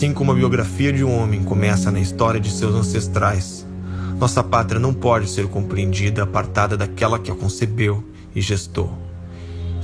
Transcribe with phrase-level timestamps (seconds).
[0.00, 3.66] Assim como a biografia de um homem começa na história de seus ancestrais,
[4.18, 8.02] nossa pátria não pode ser compreendida apartada daquela que a concebeu
[8.34, 8.96] e gestou.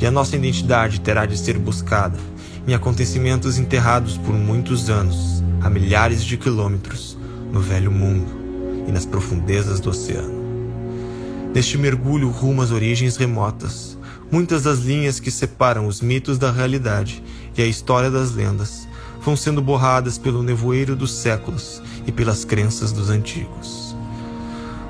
[0.00, 2.18] E a nossa identidade terá de ser buscada
[2.66, 7.18] em acontecimentos enterrados por muitos anos, a milhares de quilômetros,
[7.52, 8.26] no velho mundo
[8.88, 10.32] e nas profundezas do oceano.
[11.54, 13.98] Neste mergulho rumo às origens remotas,
[14.32, 17.22] muitas das linhas que separam os mitos da realidade
[17.54, 18.85] e a história das lendas
[19.26, 23.96] vão sendo borradas pelo nevoeiro dos séculos e pelas crenças dos antigos.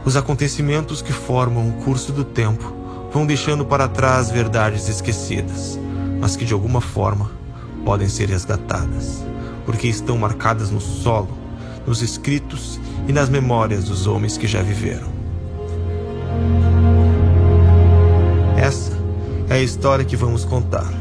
[0.04, 2.76] Os acontecimentos que formam o curso do tempo
[3.10, 5.80] vão deixando para trás verdades esquecidas,
[6.20, 7.30] mas que de alguma forma
[7.82, 9.24] podem ser resgatadas,
[9.64, 11.30] porque estão marcadas no solo,
[11.86, 12.78] nos escritos
[13.08, 15.08] e nas memórias dos homens que já viveram.
[18.58, 18.92] Essa
[19.48, 20.92] é a história que vamos contar,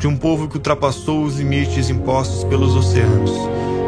[0.00, 3.32] de um povo que ultrapassou os limites impostos pelos oceanos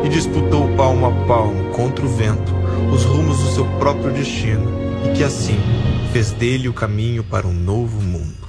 [0.04, 2.52] e disputou palmo a palmo contra o vento
[2.92, 4.70] os rumos do seu próprio destino
[5.06, 5.56] e que assim
[6.12, 8.42] fez dele o caminho para um novo mundo.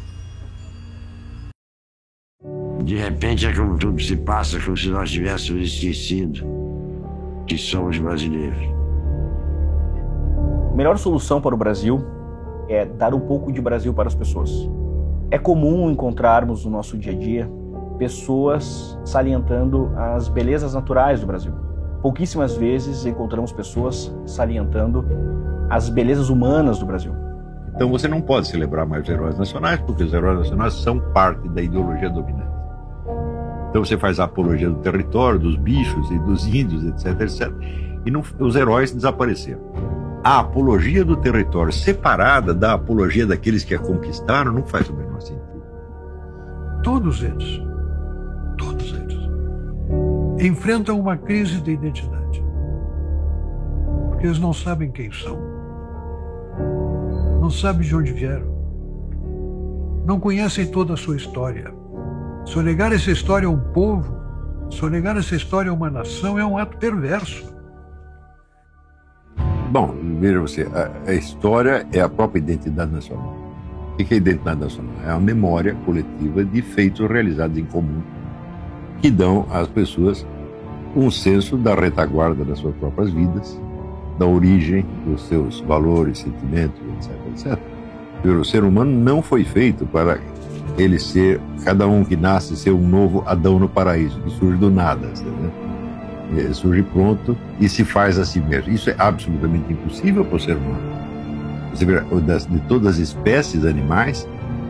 [2.83, 6.45] De repente é como tudo se passa, como se nós tivéssemos esquecido
[7.48, 8.59] que somos brasileiros.
[10.70, 12.03] A melhor solução para o Brasil
[12.67, 14.52] é dar um pouco de Brasil para as pessoas.
[15.31, 17.49] É comum encontrarmos no nosso dia a dia
[17.97, 21.53] pessoas salientando as belezas naturais do Brasil
[22.03, 25.05] pouquíssimas vezes encontramos pessoas salientando
[25.69, 27.13] as belezas humanas do Brasil.
[27.73, 31.47] Então você não pode celebrar mais os heróis nacionais, porque os heróis nacionais são parte
[31.49, 32.52] da ideologia dominante.
[33.69, 37.52] Então você faz a apologia do território, dos bichos e dos índios, etc, etc.
[38.05, 39.61] E não, os heróis desapareceram.
[40.23, 45.21] A apologia do território separada da apologia daqueles que a conquistaram não faz o menor
[45.21, 45.43] sentido.
[46.81, 47.63] Todos eles
[50.47, 52.43] enfrentam uma crise de identidade.
[54.09, 55.39] Porque eles não sabem quem são.
[57.39, 58.53] Não sabem de onde vieram.
[60.05, 61.73] Não conhecem toda a sua história.
[62.45, 64.17] Sonegar essa história a um povo,
[64.69, 67.52] sonegar essa história a uma nação é um ato perverso.
[69.73, 73.36] Bom, veja você, a, a história é a própria identidade nacional.
[73.94, 74.94] O que é identidade nacional?
[75.04, 78.04] É a memória coletiva de feitos realizados em comum
[79.02, 80.28] que dão às pessoas
[80.95, 83.60] um senso da retaguarda das suas próprias vidas,
[84.20, 87.58] da origem dos seus valores, sentimentos, etc,
[88.28, 88.40] etc.
[88.40, 90.20] O ser humano não foi feito para
[90.78, 94.70] ele ser, cada um que nasce, ser um novo Adão no paraíso, que surge do
[94.70, 95.62] nada, ele
[96.54, 98.71] surge pronto e se faz a si mesmo.
[98.71, 100.94] Isso é absolutamente impossível para o ser humano.
[101.73, 101.99] Você vê,
[102.49, 104.27] de todas as espécies animais,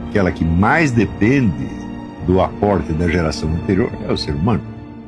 [0.09, 1.67] aquela que mais depende
[2.25, 4.61] do aporte da geração anterior é o ser humano.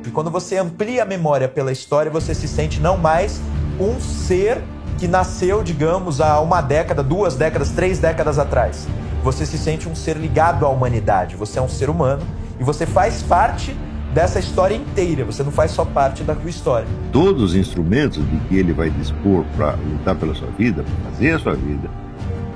[0.06, 3.40] E quando você amplia a memória pela história, você se sente não mais
[3.80, 4.62] um ser
[4.98, 8.86] que nasceu, digamos, há uma década, duas décadas, três décadas atrás.
[9.22, 11.34] Você se sente um ser ligado à humanidade.
[11.36, 12.22] Você é um ser humano
[12.60, 13.76] e você faz parte
[14.16, 15.26] dessa história inteira.
[15.26, 16.88] Você não faz só parte da tua história.
[17.12, 21.32] Todos os instrumentos de que ele vai dispor para lutar pela sua vida, para fazer
[21.32, 21.90] a sua vida,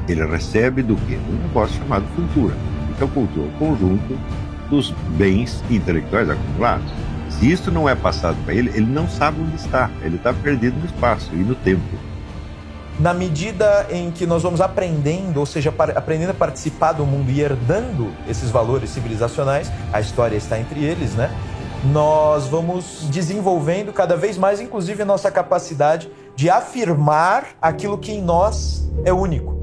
[0.09, 1.17] ele recebe do que?
[1.17, 2.55] Um negócio chamado cultura.
[2.89, 4.19] Então, cultura é o conjunto
[4.71, 6.91] dos bens intelectuais acumulados.
[7.29, 9.91] Se isso não é passado para ele, ele não sabe onde está.
[10.03, 12.10] Ele está perdido no espaço e no tempo.
[13.01, 17.41] Na medida em que nós vamos aprendendo, ou seja, aprendendo a participar do mundo e
[17.41, 21.35] herdando esses valores civilizacionais, a história está entre eles, né?
[21.83, 28.21] Nós vamos desenvolvendo cada vez mais, inclusive, a nossa capacidade de afirmar aquilo que em
[28.21, 29.59] nós é único.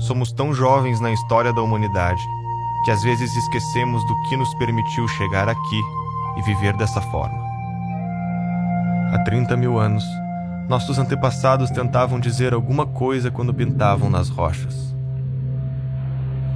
[0.00, 2.37] Somos tão jovens na história da humanidade
[2.84, 5.80] que às vezes esquecemos do que nos permitiu chegar aqui
[6.36, 7.38] e viver dessa forma.
[9.12, 10.04] Há 30 mil anos,
[10.68, 14.94] nossos antepassados tentavam dizer alguma coisa quando pintavam nas rochas.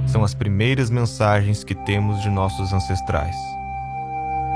[0.05, 3.35] São as primeiras mensagens que temos de nossos ancestrais.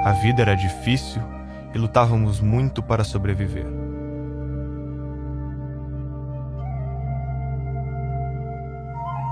[0.03, 1.21] A vida era difícil
[1.73, 3.87] e lutávamos muito para sobreviver.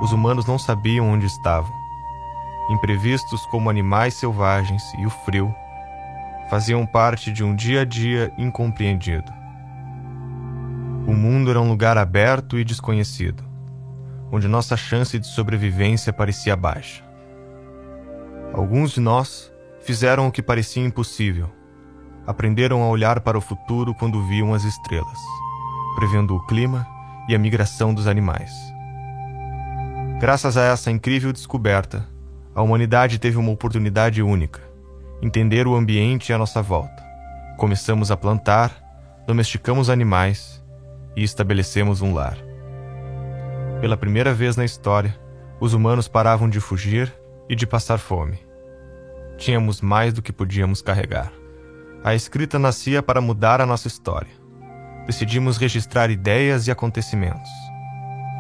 [0.06, 1.85] os humanos não sabiam onde estavam.
[2.70, 5.54] Imprevistos como animais selvagens e o frio
[6.50, 9.32] faziam parte de um dia a dia incompreendido.
[11.08, 13.44] O mundo era um lugar aberto e desconhecido,
[14.32, 17.04] onde nossa chance de sobrevivência parecia baixa.
[18.54, 19.52] Alguns de nós
[19.82, 21.50] fizeram o que parecia impossível.
[22.26, 25.20] Aprenderam a olhar para o futuro quando viam as estrelas,
[25.96, 26.88] prevendo o clima
[27.30, 28.52] e a migração dos animais
[30.18, 32.08] Graças a essa incrível descoberta,
[32.56, 34.62] a humanidade teve uma oportunidade única:
[35.22, 37.04] entender o ambiente à nossa volta.
[37.57, 38.72] Começamos a plantar,
[39.28, 40.63] domesticamos animais
[41.16, 42.38] e estabelecemos um lar.
[43.81, 45.19] Pela primeira vez na história,
[45.60, 47.13] os humanos paravam de fugir
[47.50, 48.40] e de passar fome.
[49.38, 51.31] Tínhamos mais do que podíamos carregar.
[52.04, 54.31] A escrita nascia para mudar a nossa história.
[55.06, 57.50] Decidimos registrar ideias e acontecimentos.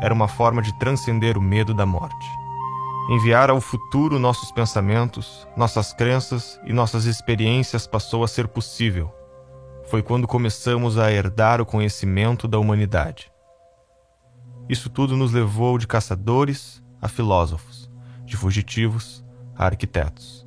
[0.01, 2.44] Era uma forma de transcender o medo da morte.
[3.07, 9.13] Enviar ao futuro nossos pensamentos, nossas crenças e nossas experiências passou a ser possível.
[9.91, 13.31] Foi quando começamos a herdar o conhecimento da humanidade.
[14.67, 17.91] Isso tudo nos levou de caçadores a filósofos,
[18.25, 19.23] de fugitivos
[19.55, 20.43] a arquitetos.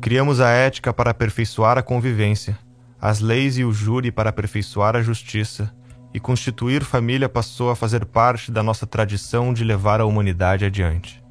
[0.00, 2.58] Criamos a ética para aperfeiçoar a convivência,
[2.98, 5.70] as leis e o júri para aperfeiçoar a justiça,
[6.14, 11.21] e constituir família passou a fazer parte da nossa tradição de levar a humanidade adiante.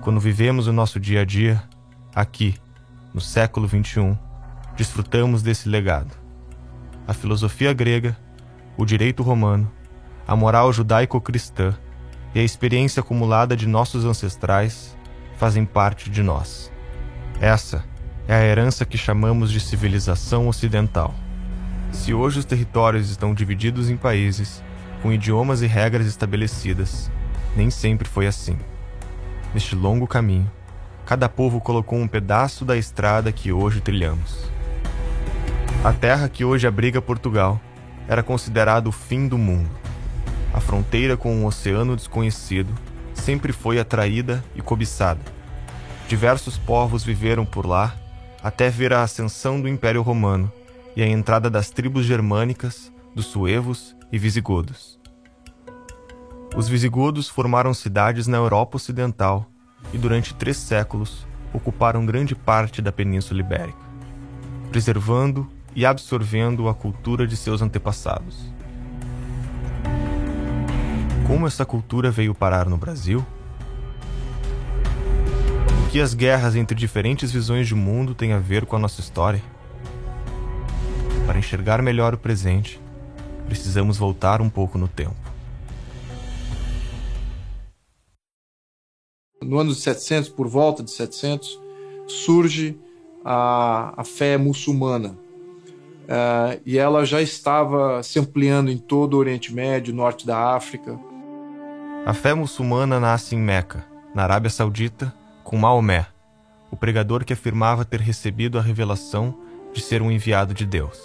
[0.00, 1.62] Quando vivemos o nosso dia a dia,
[2.14, 2.54] aqui,
[3.12, 4.16] no século XXI,
[4.74, 6.16] desfrutamos desse legado.
[7.06, 8.16] A filosofia grega,
[8.78, 9.70] o direito romano,
[10.26, 11.74] a moral judaico-cristã
[12.34, 14.96] e a experiência acumulada de nossos ancestrais
[15.36, 16.72] fazem parte de nós.
[17.38, 17.84] Essa
[18.26, 21.14] é a herança que chamamos de civilização ocidental.
[21.92, 24.62] Se hoje os territórios estão divididos em países,
[25.02, 27.10] com idiomas e regras estabelecidas,
[27.54, 28.56] nem sempre foi assim.
[29.52, 30.48] Neste longo caminho,
[31.04, 34.48] cada povo colocou um pedaço da estrada que hoje trilhamos.
[35.82, 37.60] A terra que hoje abriga Portugal
[38.06, 39.70] era considerada o fim do mundo.
[40.54, 42.72] A fronteira com um oceano desconhecido
[43.12, 45.20] sempre foi atraída e cobiçada.
[46.08, 47.96] Diversos povos viveram por lá
[48.42, 50.50] até ver a ascensão do Império Romano
[50.94, 54.99] e a entrada das tribos germânicas, dos suevos e visigodos.
[56.56, 59.46] Os visigodos formaram cidades na Europa Ocidental
[59.92, 63.78] e durante três séculos ocuparam grande parte da Península Ibérica,
[64.70, 68.52] preservando e absorvendo a cultura de seus antepassados.
[71.26, 73.24] Como essa cultura veio parar no Brasil?
[75.86, 79.00] O que as guerras entre diferentes visões de mundo têm a ver com a nossa
[79.00, 79.42] história?
[81.26, 82.80] Para enxergar melhor o presente,
[83.46, 85.29] precisamos voltar um pouco no tempo.
[89.50, 91.60] No ano de 700, por volta de 700,
[92.06, 92.78] surge
[93.24, 95.18] a, a fé muçulmana.
[96.04, 100.96] Uh, e ela já estava se ampliando em todo o Oriente Médio, norte da África,
[102.06, 105.12] a fé muçulmana nasce em Meca, na Arábia Saudita,
[105.42, 106.06] com Maomé,
[106.70, 109.36] o pregador que afirmava ter recebido a revelação
[109.72, 110.98] de ser um enviado de Deus.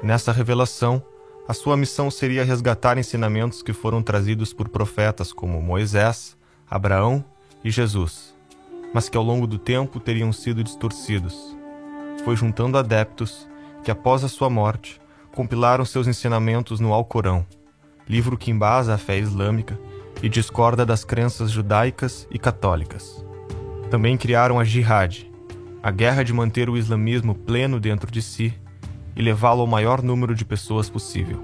[0.00, 1.02] Nessa revelação,
[1.48, 6.38] a sua missão seria resgatar ensinamentos que foram trazidos por profetas como Moisés,
[6.70, 7.24] Abraão
[7.64, 8.34] e Jesus,
[8.92, 11.56] mas que ao longo do tempo teriam sido distorcidos.
[12.24, 13.48] Foi juntando adeptos
[13.82, 15.00] que, após a sua morte,
[15.34, 17.46] compilaram seus ensinamentos no Alcorão,
[18.08, 19.78] livro que embasa a fé islâmica
[20.22, 23.24] e discorda das crenças judaicas e católicas.
[23.90, 25.30] Também criaram a Jihad,
[25.82, 28.52] a guerra de manter o islamismo pleno dentro de si
[29.14, 31.42] e levá-lo ao maior número de pessoas possível.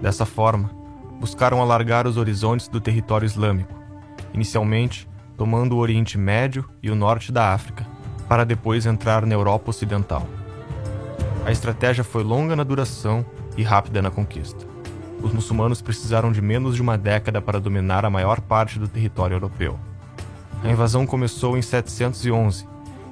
[0.00, 0.70] Dessa forma,
[1.18, 3.74] buscaram alargar os horizontes do território islâmico,
[4.32, 5.08] inicialmente
[5.40, 7.86] tomando o Oriente Médio e o norte da África,
[8.28, 10.26] para depois entrar na Europa Ocidental.
[11.46, 13.24] A estratégia foi longa na duração
[13.56, 14.70] e rápida na conquista
[15.22, 19.34] os muçulmanos precisaram de menos de uma década para dominar a maior parte do território
[19.34, 19.78] europeu.
[20.64, 22.66] A invasão começou em 711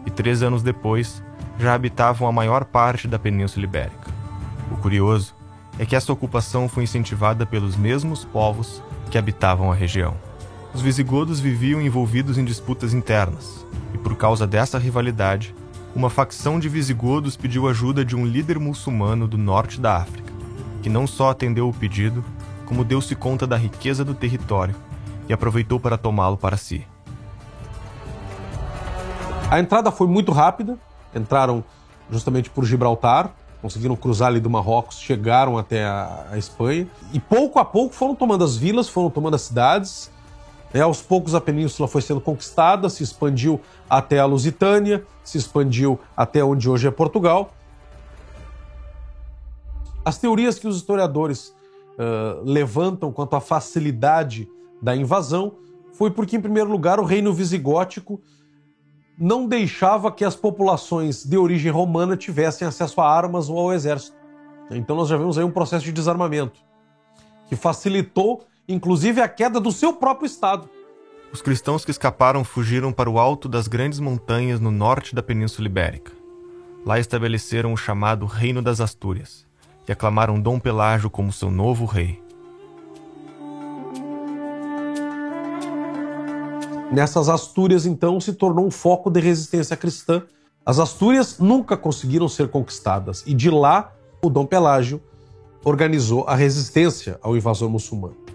[0.06, 1.22] e três anos depois
[1.58, 4.10] já habitavam a maior parte da Península Ibérica.
[4.70, 5.34] O curioso
[5.78, 10.16] é que essa ocupação foi incentivada pelos mesmos povos que habitavam a região.
[10.74, 15.54] Os visigodos viviam envolvidos em disputas internas, e por causa dessa rivalidade,
[15.94, 20.28] uma facção de visigodos pediu ajuda de um líder muçulmano do norte da África
[20.82, 22.24] que não só atendeu o pedido,
[22.66, 24.74] como deu-se conta da riqueza do território
[25.28, 26.86] e aproveitou para tomá-lo para si.
[29.50, 30.78] A entrada foi muito rápida,
[31.14, 31.64] entraram
[32.10, 37.58] justamente por Gibraltar, conseguiram cruzar ali do Marrocos, chegaram até a, a Espanha e pouco
[37.58, 40.10] a pouco foram tomando as vilas, foram tomando as cidades.
[40.72, 45.98] É, aos poucos a península foi sendo conquistada, se expandiu até a Lusitânia, se expandiu
[46.16, 47.52] até onde hoje é Portugal
[50.08, 51.54] as teorias que os historiadores
[51.98, 54.48] uh, levantam quanto à facilidade
[54.80, 55.56] da invasão
[55.92, 58.18] foi porque, em primeiro lugar, o reino visigótico
[59.18, 64.16] não deixava que as populações de origem romana tivessem acesso a armas ou ao exército.
[64.70, 66.60] Então nós já vemos aí um processo de desarmamento
[67.48, 70.68] que facilitou, inclusive, a queda do seu próprio Estado.
[71.32, 75.66] Os cristãos que escaparam fugiram para o alto das grandes montanhas no norte da Península
[75.66, 76.12] Ibérica.
[76.84, 79.46] Lá estabeleceram o chamado Reino das Astúrias
[79.86, 82.22] e aclamaram Dom Pelágio como seu novo rei.
[86.90, 90.22] Nessas Astúrias, então, se tornou um foco de resistência cristã.
[90.64, 95.00] As Astúrias nunca conseguiram ser conquistadas e de lá o Dom Pelágio
[95.62, 98.27] organizou a resistência ao invasor muçulmano.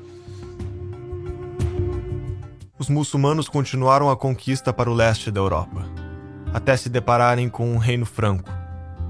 [2.84, 5.86] Os muçulmanos continuaram a conquista para o leste da Europa,
[6.54, 8.52] até se depararem com um reino franco.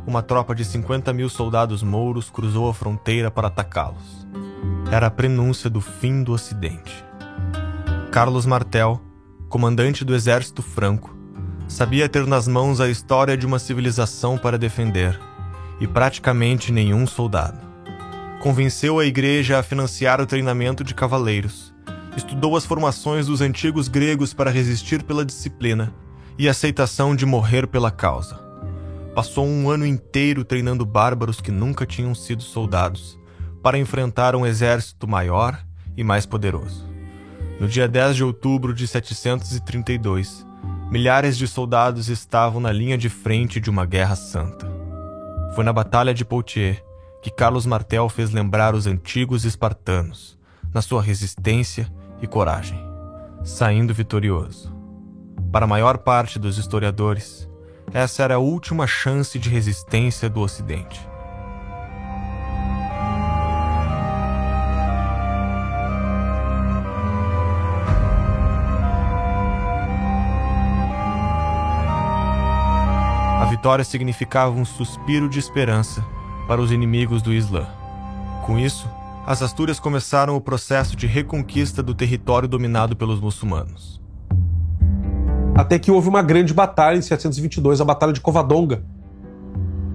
[0.06, 4.28] Uma tropa de 50 mil soldados mouros cruzou a fronteira para atacá-los.
[4.92, 7.04] Era a prenúncia do fim do Ocidente.
[8.12, 9.02] Carlos Martel,
[9.50, 11.18] comandante do exército franco,
[11.68, 15.20] sabia ter nas mãos a história de uma civilização para defender,
[15.80, 17.58] e praticamente nenhum soldado.
[18.40, 21.73] Convenceu a igreja a financiar o treinamento de cavaleiros,
[22.16, 25.94] estudou as formações dos antigos gregos para resistir pela disciplina
[26.38, 28.40] e aceitação de morrer pela causa.
[29.16, 33.20] Passou um ano inteiro treinando bárbaros que nunca tinham sido soldados
[33.62, 35.64] para enfrentar um exército maior
[35.96, 36.88] e mais poderoso.
[37.60, 40.46] No dia 10 de outubro de 732,
[40.90, 44.68] milhares de soldados estavam na linha de frente de uma guerra santa.
[45.56, 46.82] Foi na Batalha de Poitiers
[47.22, 50.38] que Carlos Martel fez lembrar os antigos espartanos,
[50.74, 51.90] na sua resistência
[52.24, 52.80] e coragem,
[53.44, 54.74] saindo vitorioso.
[55.52, 57.50] Para a maior parte dos historiadores,
[57.94, 61.06] essa era a última chance de resistência do Ocidente.
[73.42, 76.04] A vitória significava um suspiro de esperança
[76.48, 77.68] para os inimigos do Islã.
[78.46, 78.90] Com isso,
[79.26, 84.02] as Astúrias começaram o processo de reconquista do território dominado pelos muçulmanos.
[85.56, 88.84] Até que houve uma grande batalha em 722, a Batalha de Covadonga.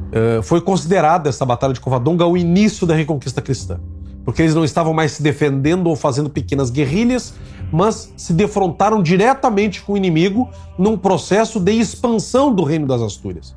[0.09, 3.79] Uh, foi considerada essa Batalha de Covadonga o início da reconquista cristã,
[4.25, 7.35] porque eles não estavam mais se defendendo ou fazendo pequenas guerrilhas,
[7.71, 13.55] mas se defrontaram diretamente com o inimigo num processo de expansão do reino das Astúrias.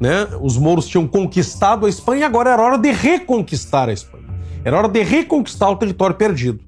[0.00, 0.26] Né?
[0.40, 4.31] Os mouros tinham conquistado a Espanha agora era hora de reconquistar a Espanha.
[4.64, 6.60] Era hora de reconquistar o território perdido.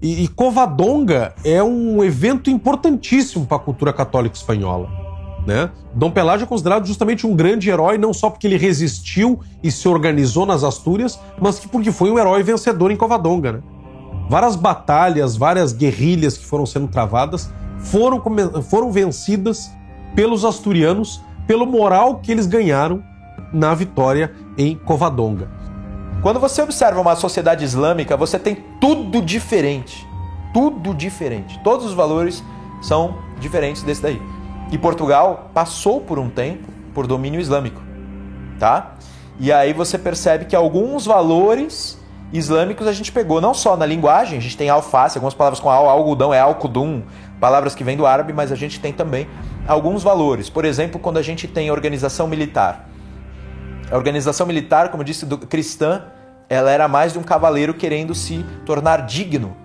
[0.00, 4.88] E, e Covadonga é um evento importantíssimo para a cultura católica espanhola.
[5.46, 5.70] Né?
[5.94, 9.88] Dom Pelágio é considerado justamente um grande herói, não só porque ele resistiu e se
[9.88, 13.52] organizou nas Astúrias, mas que porque foi um herói vencedor em Covadonga.
[13.52, 13.62] Né?
[14.28, 17.50] Várias batalhas, várias guerrilhas que foram sendo travadas
[17.80, 18.22] foram,
[18.62, 19.70] foram vencidas
[20.14, 23.02] pelos asturianos, pelo moral que eles ganharam
[23.52, 25.59] na vitória em Covadonga.
[26.22, 30.06] Quando você observa uma sociedade islâmica, você tem tudo diferente.
[30.52, 31.58] Tudo diferente.
[31.64, 32.44] Todos os valores
[32.82, 34.20] são diferentes desse daí.
[34.70, 37.80] E Portugal passou por um tempo por domínio islâmico,
[38.58, 38.96] tá?
[39.38, 41.98] E aí você percebe que alguns valores
[42.32, 45.70] islâmicos a gente pegou não só na linguagem, a gente tem alface, algumas palavras com
[45.70, 47.02] al, algodão é alcudum,
[47.40, 49.26] palavras que vêm do árabe, mas a gente tem também
[49.66, 50.50] alguns valores.
[50.50, 52.89] Por exemplo, quando a gente tem organização militar.
[53.90, 56.02] A organização militar, como disse, do, cristã,
[56.48, 59.56] ela era mais de um cavaleiro querendo se tornar digno,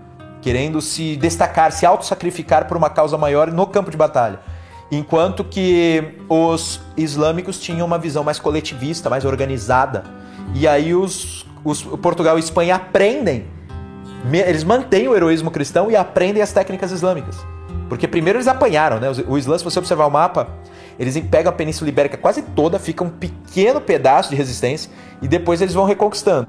[0.42, 4.40] querendo se destacar, se auto-sacrificar por uma causa maior no campo de batalha.
[4.92, 10.04] Enquanto que os islâmicos tinham uma visão mais coletivista, mais organizada.
[10.54, 13.48] E aí os, os Portugal e Espanha aprendem,
[14.32, 17.38] eles mantêm o heroísmo cristão e aprendem as técnicas islâmicas.
[17.90, 19.08] Porque primeiro eles apanharam, né?
[19.28, 20.48] O Islã, se você observar o mapa,
[20.98, 25.62] eles pegam a Península Ibérica quase toda, fica um pequeno pedaço de resistência e depois
[25.62, 26.48] eles vão reconquistando.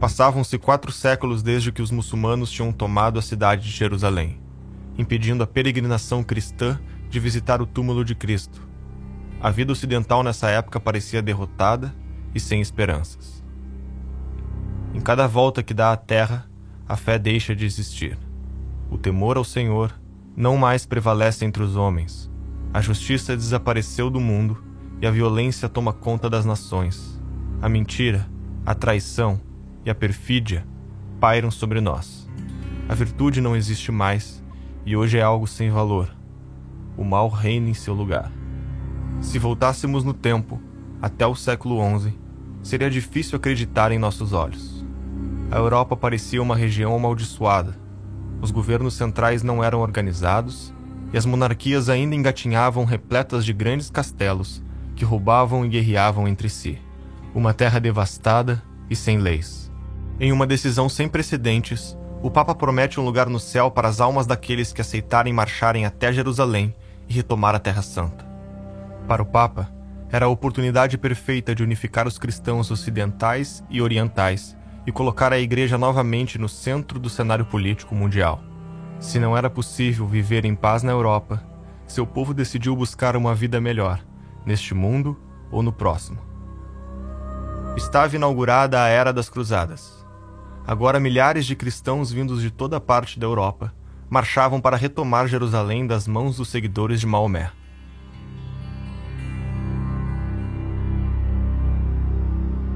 [0.00, 4.38] Passavam-se quatro séculos desde que os muçulmanos tinham tomado a cidade de Jerusalém,
[4.98, 6.78] impedindo a peregrinação cristã
[7.08, 8.68] de visitar o túmulo de Cristo.
[9.40, 11.94] A vida ocidental nessa época parecia derrotada
[12.34, 13.43] e sem esperanças.
[14.94, 16.48] Em cada volta que dá à terra,
[16.88, 18.16] a fé deixa de existir.
[18.88, 19.92] O temor ao Senhor
[20.36, 22.30] não mais prevalece entre os homens.
[22.72, 24.62] A justiça desapareceu do mundo
[25.02, 27.20] e a violência toma conta das nações.
[27.60, 28.30] A mentira,
[28.64, 29.40] a traição
[29.84, 30.64] e a perfídia
[31.18, 32.30] pairam sobre nós.
[32.88, 34.44] A virtude não existe mais
[34.86, 36.14] e hoje é algo sem valor.
[36.96, 38.30] O mal reina em seu lugar.
[39.20, 40.62] Se voltássemos no tempo,
[41.02, 42.14] até o século XI,
[42.62, 44.73] seria difícil acreditar em nossos olhos.
[45.50, 47.76] A Europa parecia uma região amaldiçoada.
[48.40, 50.72] Os governos centrais não eram organizados
[51.12, 54.62] e as monarquias ainda engatinhavam repletas de grandes castelos,
[54.96, 56.78] que roubavam e guerreavam entre si.
[57.34, 59.70] Uma terra devastada e sem leis.
[60.18, 64.26] Em uma decisão sem precedentes, o Papa promete um lugar no céu para as almas
[64.26, 66.74] daqueles que aceitarem marcharem até Jerusalém
[67.08, 68.24] e retomar a Terra Santa.
[69.06, 69.70] Para o Papa,
[70.10, 75.78] era a oportunidade perfeita de unificar os cristãos ocidentais e orientais e colocar a Igreja
[75.78, 78.42] novamente no centro do cenário político mundial.
[79.00, 81.44] Se não era possível viver em paz na Europa,
[81.86, 84.00] seu povo decidiu buscar uma vida melhor,
[84.44, 85.16] neste mundo
[85.50, 86.18] ou no próximo.
[87.76, 90.04] Estava inaugurada a Era das Cruzadas.
[90.66, 93.74] Agora, milhares de cristãos vindos de toda parte da Europa
[94.08, 97.50] marchavam para retomar Jerusalém das mãos dos seguidores de Maomé.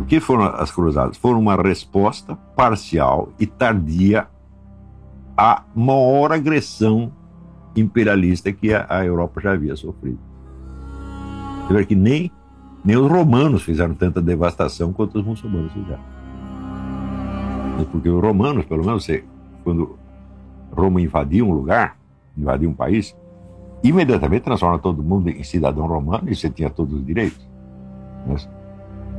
[0.09, 1.17] Que foram as cruzadas?
[1.19, 4.27] Foram uma resposta parcial e tardia
[5.37, 7.13] à maior agressão
[7.77, 10.19] imperialista que a, Europa já havia sofrido.
[11.67, 12.33] Você vê que nem,
[12.83, 16.03] nem os romanos fizeram tanta devastação quanto os muçulmanos fizeram.
[17.93, 19.07] Porque os romanos, pelo menos,
[19.63, 19.97] quando
[20.73, 21.97] Roma invadia um lugar,
[22.37, 23.15] invadia um país,
[23.85, 27.47] imediatamente transforma todo mundo em cidadão romano e você tinha todos os direitos.
[28.27, 28.37] Né?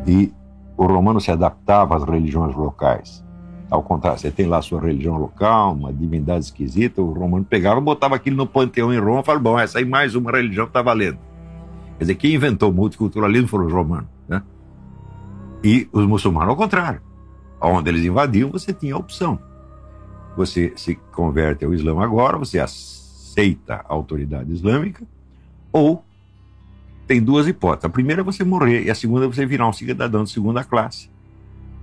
[0.08, 0.34] E
[0.80, 3.22] o romano se adaptava às religiões locais.
[3.70, 8.16] Ao contrário, você tem lá sua religião local, uma divindade esquisita, o romano pegava, botava
[8.16, 11.20] aquilo no panteão em Roma e falava, bom, essa aí mais uma religião está valendo.
[11.98, 14.08] Quer dizer, quem inventou o multiculturalismo foram os romanos.
[14.28, 14.42] Né?
[15.62, 17.02] E os muçulmanos, ao contrário
[17.62, 19.38] onde eles invadiam, você tinha a opção.
[20.38, 25.04] Você se converte ao Islã agora, você aceita a autoridade islâmica,
[25.74, 26.06] ou
[27.10, 27.86] tem duas hipóteses.
[27.86, 30.64] A primeira é você morrer, e a segunda é você virar um cidadão de segunda
[30.64, 31.10] classe,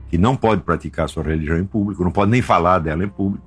[0.09, 3.45] que não pode praticar sua religião em público, não pode nem falar dela em público.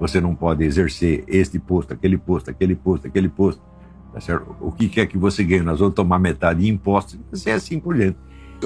[0.00, 3.60] Você não pode exercer este posto, aquele posto, aquele posto, aquele posto.
[4.14, 5.60] Tá o que quer que você ganhe?
[5.60, 8.16] Nós vamos tomar metade de impostos, e é assim por diante.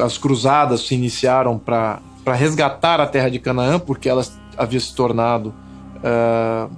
[0.00, 4.24] As cruzadas se iniciaram para para resgatar a terra de Canaã, porque ela
[4.56, 5.54] havia se tornado
[5.98, 6.68] uh,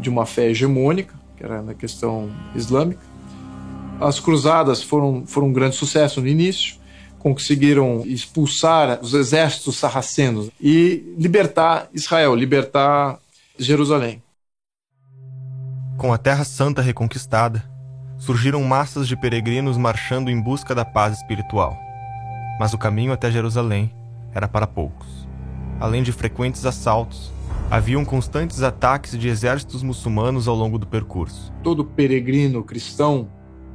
[0.00, 3.13] de uma fé hegemônica, que era na questão islâmica.
[4.00, 6.76] As cruzadas foram, foram um grande sucesso no início,
[7.18, 13.18] conseguiram expulsar os exércitos sarracenos e libertar Israel, libertar
[13.58, 14.22] Jerusalém.
[15.96, 17.64] Com a Terra Santa reconquistada,
[18.18, 21.78] surgiram massas de peregrinos marchando em busca da paz espiritual.
[22.58, 23.90] Mas o caminho até Jerusalém
[24.34, 25.26] era para poucos.
[25.80, 27.32] Além de frequentes assaltos,
[27.70, 31.52] haviam constantes ataques de exércitos muçulmanos ao longo do percurso.
[31.62, 33.28] Todo peregrino cristão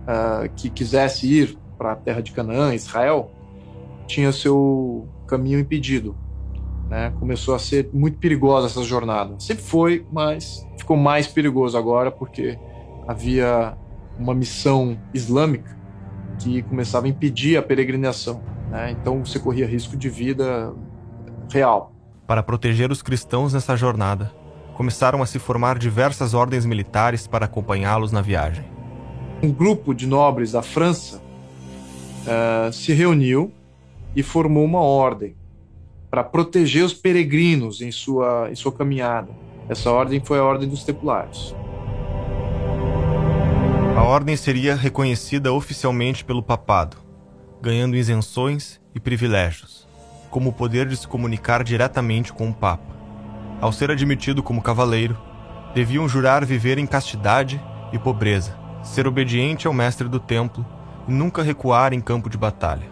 [0.09, 3.31] uh, que quisesse ir para a terra de Canaã, Israel,
[4.07, 6.15] tinha seu caminho impedido.
[6.89, 7.13] Né?
[7.19, 9.35] Começou a ser muito perigosa essa jornada.
[9.39, 12.57] Sempre foi, mas ficou mais perigoso agora porque
[13.07, 13.77] havia
[14.17, 15.77] uma missão islâmica
[16.39, 18.41] que começava a impedir a peregrinação.
[18.69, 18.91] Né?
[18.91, 20.73] Então você corria risco de vida
[21.51, 21.93] real.
[22.25, 24.31] Para proteger os cristãos nessa jornada,
[24.73, 28.78] começaram a se formar diversas ordens militares para acompanhá-los na viagem.
[29.41, 31.21] Um grupo de nobres da França
[32.25, 33.53] uh, se reuniu
[34.13, 35.35] e formou uma ordem
[36.09, 39.29] para proteger os peregrinos em sua, em sua caminhada.
[39.69, 41.55] Essa ordem foi a Ordem dos Templários.
[43.95, 46.97] A ordem seria reconhecida oficialmente pelo papado,
[47.61, 49.87] ganhando isenções e privilégios,
[50.29, 52.97] como o poder de se comunicar diretamente com o Papa.
[53.61, 55.17] Ao ser admitido como cavaleiro,
[55.73, 57.61] deviam jurar viver em castidade
[57.93, 60.65] e pobreza, ser obediente ao mestre do templo
[61.07, 62.87] e nunca recuar em campo de batalha.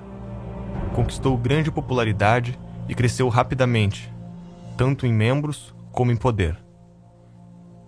[0.94, 4.12] Conquistou grande popularidade e cresceu rapidamente,
[4.78, 6.58] tanto em membros como em poder.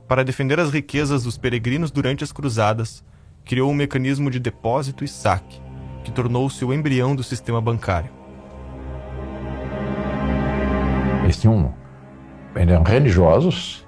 [0.07, 3.03] Para defender as riquezas dos peregrinos durante as cruzadas,
[3.45, 5.61] criou um mecanismo de depósito e saque,
[6.03, 8.11] que tornou-se o embrião do sistema bancário.
[11.23, 11.73] Eles tinham,
[12.55, 13.85] eram religiosos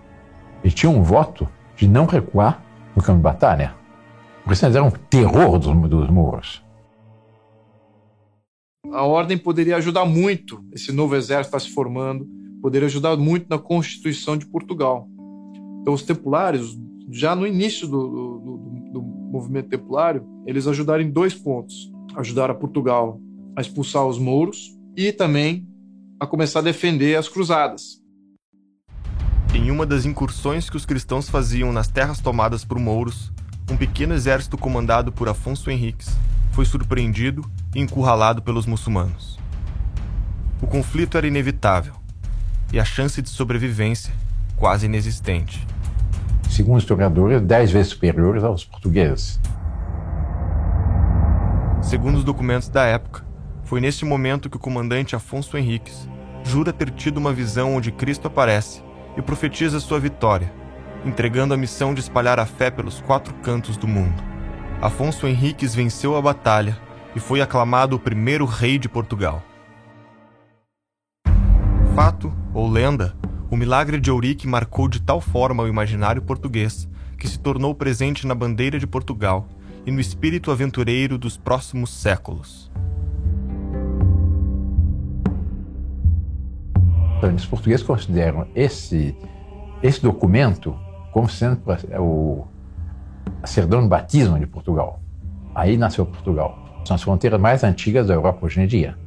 [0.63, 2.61] e tinham um voto de não recuar
[2.95, 3.80] no campo de batalha.
[4.59, 6.63] Porque eram um terror dos, dos muros.
[8.91, 12.27] A ordem poderia ajudar muito, esse novo exército está se formando,
[12.61, 15.07] poderia ajudar muito na Constituição de Portugal.
[15.81, 16.77] Então, os templários,
[17.09, 22.51] já no início do, do, do, do movimento templário, eles ajudaram em dois pontos ajudar
[22.51, 23.21] a Portugal
[23.55, 25.65] a expulsar os mouros e também
[26.19, 28.01] a começar a defender as cruzadas.
[29.55, 33.31] Em uma das incursões que os cristãos faziam nas terras tomadas por mouros,
[33.71, 36.09] um pequeno exército comandado por Afonso Henriques
[36.51, 39.39] foi surpreendido e encurralado pelos muçulmanos.
[40.61, 41.93] O conflito era inevitável
[42.73, 44.13] e a chance de sobrevivência
[44.57, 45.65] quase inexistente.
[46.49, 49.39] Segundo os historiadores, dez vezes superiores aos portugueses.
[51.81, 53.25] Segundo os documentos da época,
[53.63, 56.09] foi neste momento que o comandante Afonso Henriques
[56.43, 58.83] jura ter tido uma visão onde Cristo aparece
[59.15, 60.51] e profetiza sua vitória,
[61.05, 64.21] entregando a missão de espalhar a fé pelos quatro cantos do mundo.
[64.81, 66.77] Afonso Henriques venceu a batalha
[67.15, 69.43] e foi aclamado o primeiro rei de Portugal.
[71.95, 73.15] Fato ou lenda,
[73.49, 76.87] o milagre de Ourique marcou de tal forma o imaginário português
[77.17, 79.47] que se tornou presente na bandeira de Portugal
[79.85, 82.71] e no espírito aventureiro dos próximos séculos.
[87.17, 89.15] Então, os portugueses consideram esse,
[89.83, 90.75] esse documento
[91.11, 91.61] como sendo
[91.99, 92.47] o
[93.41, 94.99] a certidão de batismo de Portugal.
[95.53, 96.57] Aí nasceu Portugal.
[96.85, 98.97] São as fronteiras mais antigas da Europa hoje em dia.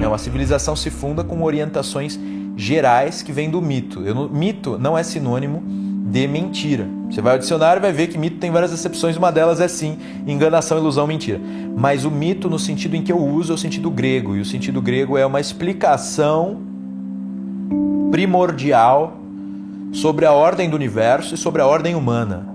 [0.00, 2.18] É uma civilização se funda com orientações
[2.56, 4.02] gerais que vêm do mito.
[4.02, 5.62] Eu, mito não é sinônimo
[6.12, 6.86] de mentira.
[7.10, 9.68] Você vai ao dicionário e vai ver que mito tem várias exceções, uma delas é
[9.68, 11.40] sim enganação, ilusão, mentira.
[11.76, 14.44] Mas o mito, no sentido em que eu uso, é o sentido grego, e o
[14.44, 16.60] sentido grego é uma explicação
[18.10, 19.16] primordial
[19.92, 22.46] sobre a ordem do universo e sobre a ordem humana.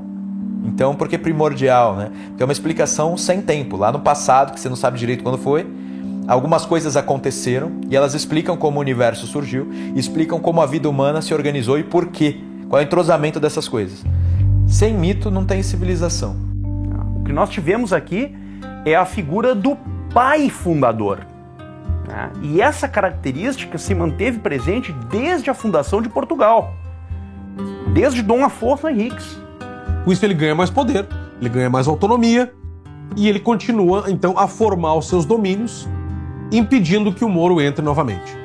[0.65, 2.11] Então, por que primordial, né?
[2.27, 5.37] Porque é uma explicação sem tempo, lá no passado, que você não sabe direito quando
[5.37, 5.65] foi,
[6.27, 11.21] Algumas coisas aconteceram e elas explicam como o universo surgiu, explicam como a vida humana
[11.21, 12.41] se organizou e por quê.
[12.67, 14.03] Qual é o entrosamento dessas coisas.
[14.67, 16.35] Sem mito não tem civilização.
[17.15, 18.35] O que nós tivemos aqui
[18.85, 19.77] é a figura do
[20.13, 21.25] pai fundador.
[22.05, 22.29] Né?
[22.41, 26.73] E essa característica se manteve presente desde a fundação de Portugal,
[27.93, 29.39] desde Dom Afonso Henriques.
[30.03, 31.07] Com isso ele ganha mais poder,
[31.39, 32.51] ele ganha mais autonomia
[33.15, 35.87] e ele continua então a formar os seus domínios
[36.51, 38.37] impedindo que o Moro entre novamente.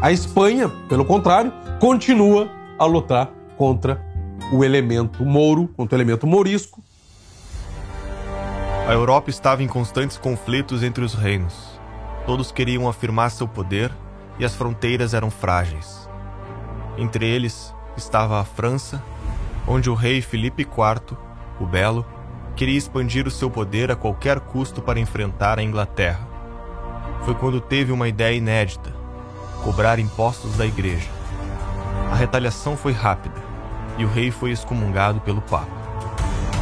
[0.00, 4.04] A Espanha, pelo contrário, continua a lutar contra
[4.52, 6.82] o elemento Mouro, contra o elemento mourisco.
[8.88, 11.80] A Europa estava em constantes conflitos entre os reinos.
[12.26, 13.92] Todos queriam afirmar seu poder
[14.38, 16.08] e as fronteiras eram frágeis.
[16.98, 19.02] Entre eles estava a França,
[19.68, 21.16] onde o rei Filipe IV,
[21.60, 22.04] o Belo,
[22.56, 26.31] queria expandir o seu poder a qualquer custo para enfrentar a Inglaterra
[27.24, 28.92] foi quando teve uma ideia inédita:
[29.62, 31.08] cobrar impostos da igreja.
[32.10, 33.40] A retaliação foi rápida
[33.96, 35.82] e o rei foi excomungado pelo Papa.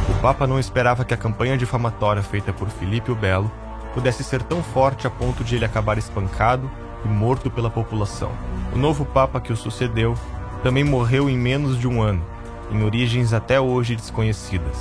[0.09, 3.51] O Papa não esperava que a campanha difamatória feita por Filipe o Belo
[3.93, 6.69] pudesse ser tão forte a ponto de ele acabar espancado
[7.03, 8.31] e morto pela população.
[8.73, 10.15] O novo Papa que o sucedeu
[10.63, 12.23] também morreu em menos de um ano,
[12.71, 14.77] em origens até hoje desconhecidas.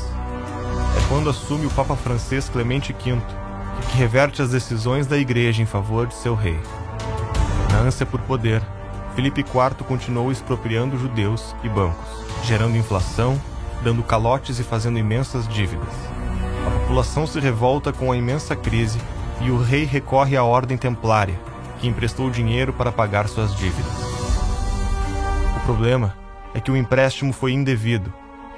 [0.96, 3.18] É quando assume o Papa francês Clemente V
[3.90, 6.58] que reverte as decisões da igreja em favor de seu rei.
[7.70, 8.62] Na ânsia por poder,
[9.14, 12.08] Filipe IV continuou expropriando judeus e bancos,
[12.44, 13.40] gerando inflação,
[13.82, 15.88] dando calotes e fazendo imensas dívidas.
[16.66, 19.00] A população se revolta com a imensa crise
[19.40, 21.38] e o rei recorre à ordem templária,
[21.80, 23.92] que emprestou dinheiro para pagar suas dívidas.
[25.56, 26.14] O problema
[26.54, 28.12] é que o empréstimo foi indevido.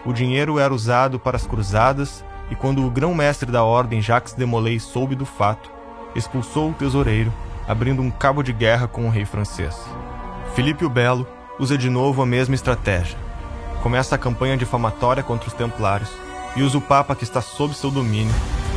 [0.05, 4.45] O dinheiro era usado para as cruzadas e quando o grão-mestre da ordem Jacques de
[4.45, 5.71] Molay soube do fato,
[6.15, 7.33] expulsou o tesoureiro,
[7.67, 9.75] abrindo um cabo de guerra com o rei francês.
[10.55, 11.27] Filipe o Belo
[11.59, 13.17] usa de novo a mesma estratégia.
[13.83, 16.11] Começa a campanha difamatória contra os templários
[16.55, 18.35] e usa o papa que está sob seu domínio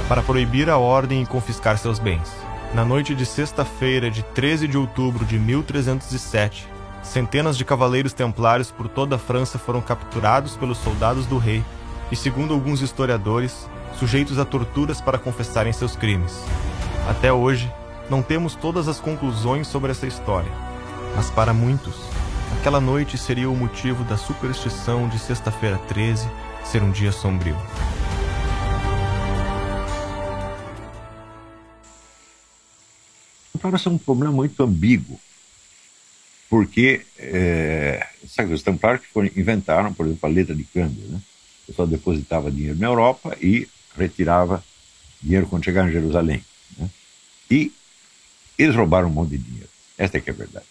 [0.07, 2.33] para proibir a ordem e confiscar seus bens.
[2.73, 6.65] Na noite de sexta-feira de 13 de outubro de 1307,
[7.03, 11.61] centenas de cavaleiros templários por toda a França foram capturados pelos soldados do rei
[12.11, 16.33] e, segundo alguns historiadores, sujeitos a torturas para confessarem seus crimes.
[17.09, 17.71] Até hoje,
[18.09, 20.51] não temos todas as conclusões sobre essa história,
[21.15, 21.95] mas para muitos,
[22.59, 26.29] aquela noite seria o motivo da superstição de Sexta-feira 13
[26.63, 27.57] ser um dia sombrio.
[33.53, 35.19] Templários é um problema muito ambíguo,
[36.49, 41.19] porque é, sabe, os templários que foram, inventaram, por exemplo, a letra de câmbio, né?
[41.65, 44.63] O pessoal depositava dinheiro na Europa e retirava
[45.21, 46.43] dinheiro quando chegava em Jerusalém.
[46.77, 46.89] Né?
[47.49, 47.71] E
[48.57, 49.69] eles roubaram um monte de dinheiro.
[49.97, 50.65] Esta é que é a verdade.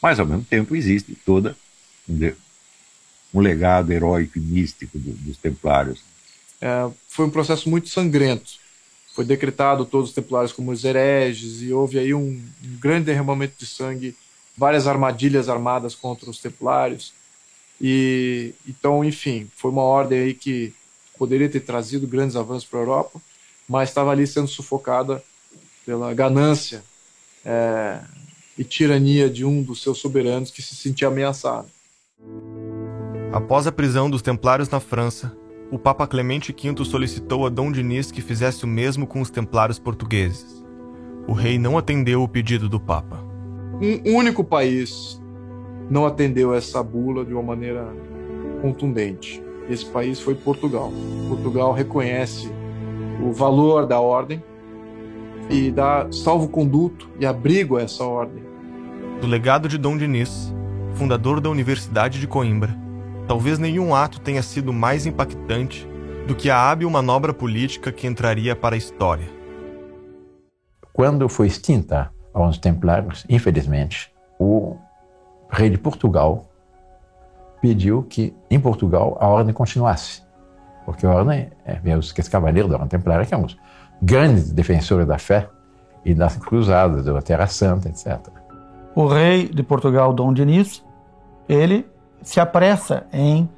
[0.00, 1.56] Mas, ao mesmo tempo, existe toda
[2.08, 6.00] um, legado heróico e místico do, dos templários.
[6.60, 8.52] É, foi um processo muito sangrento.
[9.14, 13.54] Foi decretado todos os templários como os hereges e houve aí um, um grande derramamento
[13.58, 14.14] de sangue,
[14.56, 17.12] várias armadilhas armadas contra os templários.
[17.80, 20.72] E então, enfim, foi uma ordem aí que
[21.18, 23.20] poderia ter trazido grandes avanços para a Europa,
[23.68, 25.22] mas estava ali sendo sufocada
[25.84, 26.82] pela ganância
[27.44, 28.00] é,
[28.58, 31.68] e tirania de um dos seus soberanos que se sentia ameaçado.
[33.32, 35.36] Após a prisão dos Templários na França,
[35.70, 39.78] o Papa Clemente V solicitou a Dom Dinis que fizesse o mesmo com os Templários
[39.78, 40.64] portugueses.
[41.28, 43.22] O rei não atendeu o pedido do Papa.
[43.80, 45.20] Um único país
[45.90, 47.86] não atendeu essa bula de uma maneira
[48.60, 49.42] contundente.
[49.68, 50.92] Esse país foi Portugal.
[51.28, 52.50] Portugal reconhece
[53.22, 54.42] o valor da ordem
[55.50, 58.42] e dá salvo-conduto e abrigo a essa ordem.
[59.20, 60.52] Do legado de Dom Dinis,
[60.94, 62.76] fundador da Universidade de Coimbra,
[63.26, 65.88] talvez nenhum ato tenha sido mais impactante
[66.26, 69.26] do que a hábil manobra política que entraria para a história.
[70.92, 74.76] Quando foi extinta a Ordem Templários, infelizmente, o
[75.48, 76.44] rei de Portugal
[77.60, 80.22] pediu que em Portugal a ordem continuasse.
[80.84, 83.58] Porque a ordem, é, os cavaleiros da Ordem Templária, que são os
[84.00, 85.48] grandes defensores da fé
[86.04, 88.20] e das cruzadas, da Terra Santa, etc.
[88.94, 90.84] O rei de Portugal, Dom Dinis,
[91.48, 91.86] ele
[92.22, 93.48] se apressa em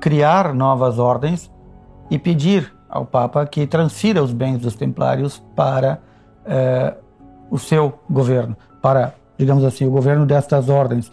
[0.00, 1.50] criar novas ordens
[2.10, 6.00] e pedir ao Papa que transfira os bens dos templários para
[6.44, 6.94] eh,
[7.50, 11.10] o seu governo, para, digamos assim, o governo destas ordens.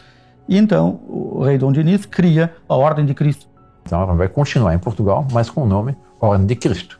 [0.47, 3.47] E então o rei Dom Dinis cria a Ordem de Cristo.
[3.85, 6.99] Então ela vai continuar em Portugal, mas com o nome Ordem de Cristo.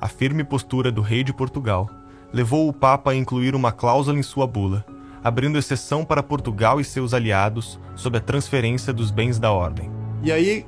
[0.00, 1.88] A firme postura do rei de Portugal
[2.32, 4.84] levou o Papa a incluir uma cláusula em sua bula,
[5.22, 9.90] abrindo exceção para Portugal e seus aliados sob a transferência dos bens da ordem.
[10.22, 10.66] E aí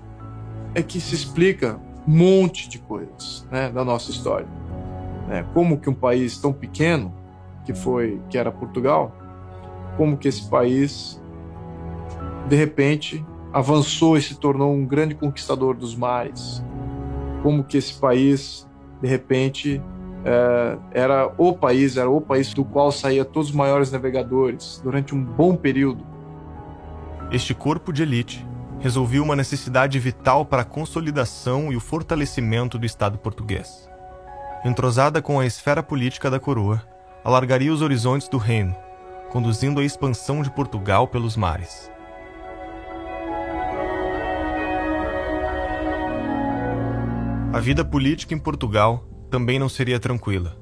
[0.74, 4.46] é que se explica um monte de coisas né, da nossa história.
[5.28, 7.12] É, como que um país tão pequeno,
[7.64, 9.12] que foi que era Portugal,
[9.96, 11.20] como que esse país
[12.48, 16.62] de repente avançou e se tornou um grande conquistador dos mares.
[17.42, 18.68] Como que esse país,
[19.00, 19.82] de repente,
[20.24, 25.14] é, era o país, era o país do qual saía todos os maiores navegadores durante
[25.14, 26.04] um bom período.
[27.30, 28.46] Este corpo de elite
[28.78, 33.88] resolveu uma necessidade vital para a consolidação e o fortalecimento do Estado português.
[34.64, 36.82] Entrosada com a esfera política da coroa,
[37.24, 38.76] alargaria os horizontes do reino,
[39.36, 41.92] conduzindo à expansão de Portugal pelos mares.
[47.52, 50.56] A vida política em Portugal também não seria tranquila.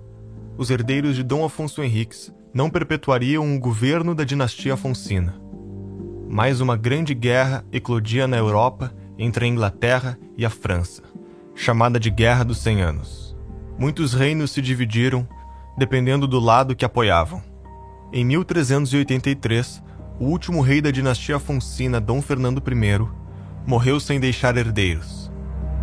[0.58, 5.40] Os herdeiros de Dom Afonso Henriques não perpetuariam o governo da dinastia Afonsina.
[6.28, 11.04] Mais uma grande guerra eclodia na Europa entre a Inglaterra e a França,
[11.54, 13.36] chamada de Guerra dos Cem Anos.
[13.78, 15.28] Muitos reinos se dividiram
[15.78, 17.53] dependendo do lado que apoiavam.
[18.16, 19.82] Em 1383,
[20.20, 23.08] o último rei da dinastia Afonsina, Dom Fernando I,
[23.66, 25.32] morreu sem deixar herdeiros.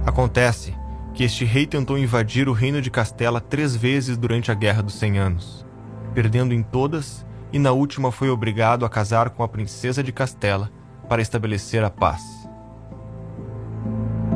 [0.05, 0.73] Acontece
[1.13, 4.93] que este rei tentou invadir o reino de Castela três vezes durante a Guerra dos
[4.93, 5.65] Cem Anos,
[6.13, 10.71] perdendo em todas e na última foi obrigado a casar com a princesa de Castela
[11.09, 12.21] para estabelecer a paz.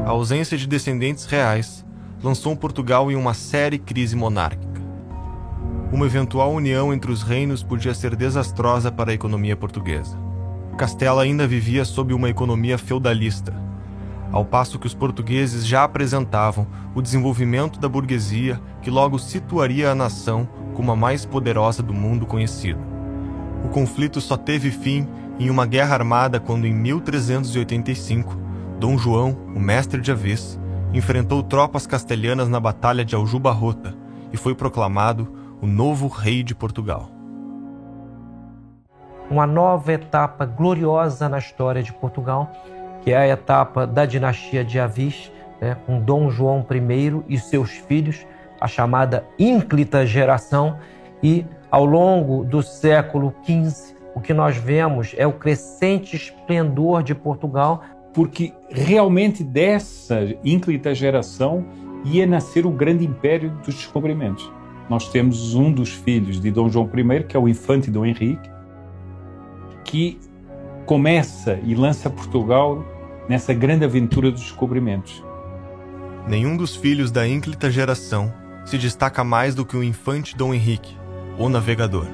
[0.05, 1.85] A ausência de descendentes reais
[2.21, 4.64] lançou Portugal em uma séria crise monárquica.
[5.91, 10.17] Uma eventual união entre os reinos podia ser desastrosa para a economia portuguesa.
[10.77, 13.53] Castela ainda vivia sob uma economia feudalista,
[14.31, 19.95] ao passo que os portugueses já apresentavam o desenvolvimento da burguesia que logo situaria a
[19.95, 22.79] nação como a mais poderosa do mundo conhecido.
[23.63, 25.07] O conflito só teve fim
[25.39, 28.37] em uma guerra armada quando, em 1385,
[28.79, 30.59] Dom João, o mestre de Avis,
[30.93, 33.95] enfrentou tropas castelhanas na Batalha de Aljubarrota
[34.33, 37.09] e foi proclamado o novo rei de Portugal.
[39.31, 42.51] Uma nova etapa gloriosa na história de Portugal
[43.01, 47.69] que é a etapa da dinastia de Avis, né, com Dom João I e seus
[47.69, 48.25] filhos,
[48.59, 50.79] a chamada ínclita geração,
[51.21, 57.13] e ao longo do século XV, o que nós vemos é o crescente esplendor de
[57.13, 57.83] Portugal.
[58.11, 61.65] Porque realmente dessa ínclita geração
[62.05, 64.49] ia nascer o grande império dos descobrimentos.
[64.89, 68.49] Nós temos um dos filhos de Dom João I, que é o infante Dom Henrique,
[69.83, 70.19] que
[70.85, 72.85] começa e lança Portugal
[73.27, 75.23] nessa grande aventura dos descobrimentos.
[76.27, 78.33] Nenhum dos filhos da ínclita geração
[78.65, 80.95] se destaca mais do que o infante Dom Henrique,
[81.37, 82.05] o navegador.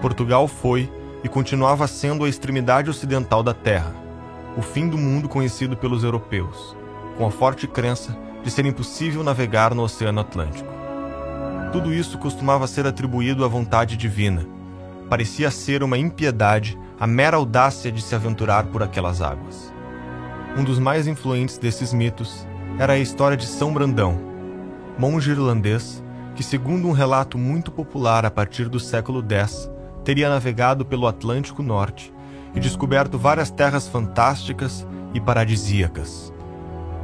[0.00, 0.90] Portugal foi
[1.22, 3.94] e continuava sendo a extremidade ocidental da Terra,
[4.56, 6.76] o fim do mundo conhecido pelos europeus,
[7.16, 10.79] com a forte crença de ser impossível navegar no Oceano Atlântico.
[11.72, 14.44] Tudo isso costumava ser atribuído à vontade divina.
[15.08, 19.72] Parecia ser uma impiedade a mera audácia de se aventurar por aquelas águas.
[20.56, 22.46] Um dos mais influentes desses mitos
[22.78, 24.18] era a história de São Brandão,
[24.98, 26.02] monge irlandês
[26.34, 29.70] que, segundo um relato muito popular a partir do século X,
[30.04, 32.12] teria navegado pelo Atlântico Norte
[32.54, 36.32] e descoberto várias terras fantásticas e paradisíacas.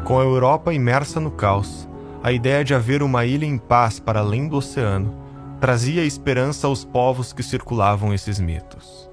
[0.04, 1.88] Com a Europa imersa no caos,
[2.26, 5.16] a ideia de haver uma ilha em paz para além do oceano
[5.60, 9.08] trazia esperança aos povos que circulavam esses mitos.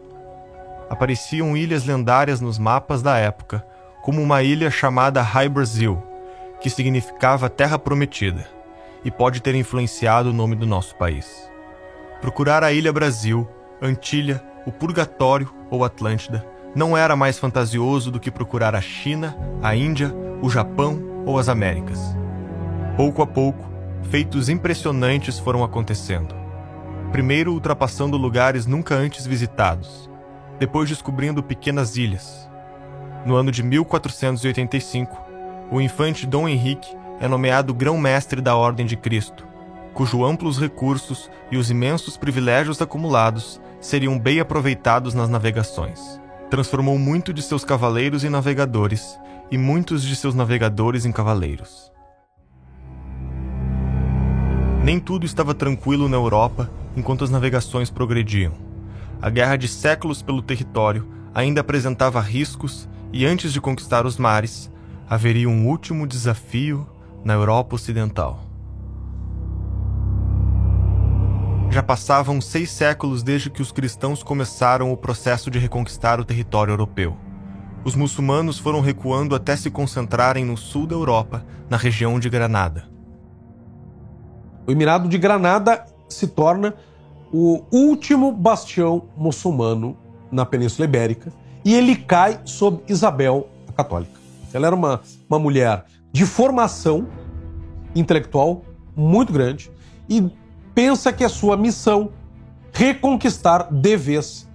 [0.89, 3.63] Apareciam ilhas lendárias nos mapas da época,
[4.01, 6.01] como uma ilha chamada High Brazil,
[6.59, 8.47] que significava Terra Prometida,
[9.05, 11.47] e pode ter influenciado o nome do nosso país.
[12.19, 13.47] Procurar a Ilha Brasil,
[13.79, 16.43] Antilha, o Purgatório ou Atlântida
[16.75, 21.47] não era mais fantasioso do que procurar a China, a Índia, o Japão ou as
[21.47, 22.22] Américas.
[22.95, 23.67] Pouco a pouco,
[24.03, 26.35] feitos impressionantes foram acontecendo.
[27.11, 30.07] Primeiro ultrapassando lugares nunca antes visitados,
[30.59, 32.47] depois descobrindo pequenas ilhas.
[33.25, 35.19] No ano de 1485,
[35.71, 39.47] o infante Dom Henrique é nomeado grão-mestre da Ordem de Cristo,
[39.95, 46.21] cujo amplos recursos e os imensos privilégios acumulados seriam bem aproveitados nas navegações.
[46.47, 51.92] Transformou muito de seus cavaleiros em navegadores e muitos de seus navegadores em cavaleiros.
[54.83, 58.51] Nem tudo estava tranquilo na Europa enquanto as navegações progrediam.
[59.21, 64.69] A guerra de séculos pelo território ainda apresentava riscos e antes de conquistar os mares,
[65.09, 66.85] haveria um último desafio
[67.23, 68.43] na Europa Ocidental.
[71.69, 76.73] Já passavam seis séculos desde que os cristãos começaram o processo de reconquistar o território
[76.73, 77.17] europeu.
[77.85, 82.92] Os muçulmanos foram recuando até se concentrarem no sul da Europa, na região de Granada.
[84.65, 86.73] O Emirado de Granada se torna
[87.31, 89.97] o último bastião muçulmano
[90.31, 91.31] na Península Ibérica
[91.65, 94.19] e ele cai sob Isabel a Católica.
[94.53, 97.07] Ela era uma, uma mulher de formação
[97.95, 98.63] intelectual
[98.95, 99.71] muito grande
[100.07, 100.23] e
[100.75, 102.11] pensa que é sua missão
[102.71, 104.49] reconquistar de vez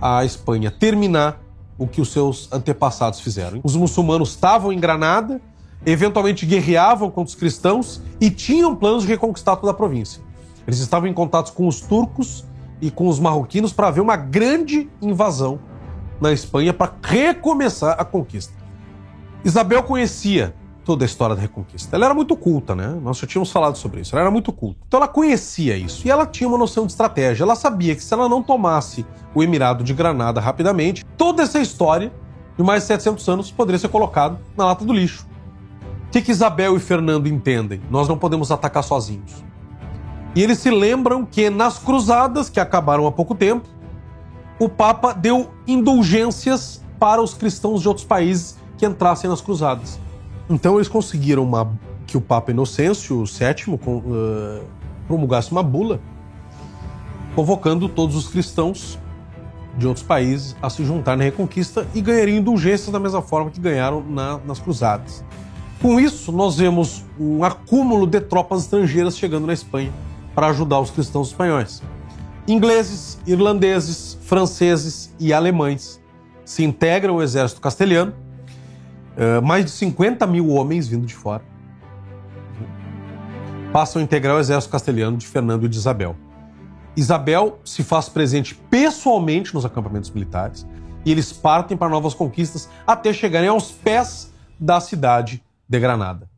[0.00, 1.40] a Espanha, terminar
[1.78, 3.60] o que os seus antepassados fizeram.
[3.64, 5.40] Os muçulmanos estavam em Granada,
[5.86, 10.22] eventualmente guerreavam contra os cristãos e tinham planos de reconquistar toda a província.
[10.66, 12.44] Eles estavam em contato com os turcos
[12.80, 15.58] e com os marroquinos para haver uma grande invasão
[16.20, 18.54] na Espanha para recomeçar a conquista.
[19.44, 21.96] Isabel conhecia toda a história da Reconquista.
[21.96, 22.88] Ela era muito culta, né?
[23.02, 24.14] Nós já tínhamos falado sobre isso.
[24.14, 24.78] Ela era muito culta.
[24.86, 27.42] Então ela conhecia isso e ela tinha uma noção de estratégia.
[27.42, 32.12] Ela sabia que se ela não tomasse o Emirado de Granada rapidamente, toda essa história
[32.56, 35.26] de mais de 700 anos poderia ser colocado na lata do lixo.
[36.14, 37.80] Que, que Isabel e Fernando entendem?
[37.90, 39.42] Nós não podemos atacar sozinhos.
[40.32, 43.68] E eles se lembram que nas cruzadas, que acabaram há pouco tempo,
[44.56, 49.98] o Papa deu indulgências para os cristãos de outros países que entrassem nas cruzadas.
[50.48, 54.64] Então eles conseguiram uma, que o Papa Inocêncio VII uh,
[55.08, 56.00] promulgasse uma bula
[57.34, 59.00] convocando todos os cristãos
[59.76, 63.58] de outros países a se juntar na Reconquista e ganhariam indulgências da mesma forma que
[63.58, 65.24] ganharam na, nas Cruzadas.
[65.84, 69.92] Com isso, nós vemos um acúmulo de tropas estrangeiras chegando na Espanha
[70.34, 71.82] para ajudar os cristãos espanhóis.
[72.48, 76.00] Ingleses, irlandeses, franceses e alemães
[76.42, 78.14] se integram ao exército castelhano
[79.14, 81.44] Uh, mais de 50 mil homens vindo de fora
[83.72, 86.16] passam a integrar o exército castelhano de Fernando e de Isabel.
[86.96, 90.66] Isabel se faz presente pessoalmente nos acampamentos militares
[91.04, 96.28] e eles partem para novas conquistas até chegarem aos pés da cidade de Granada.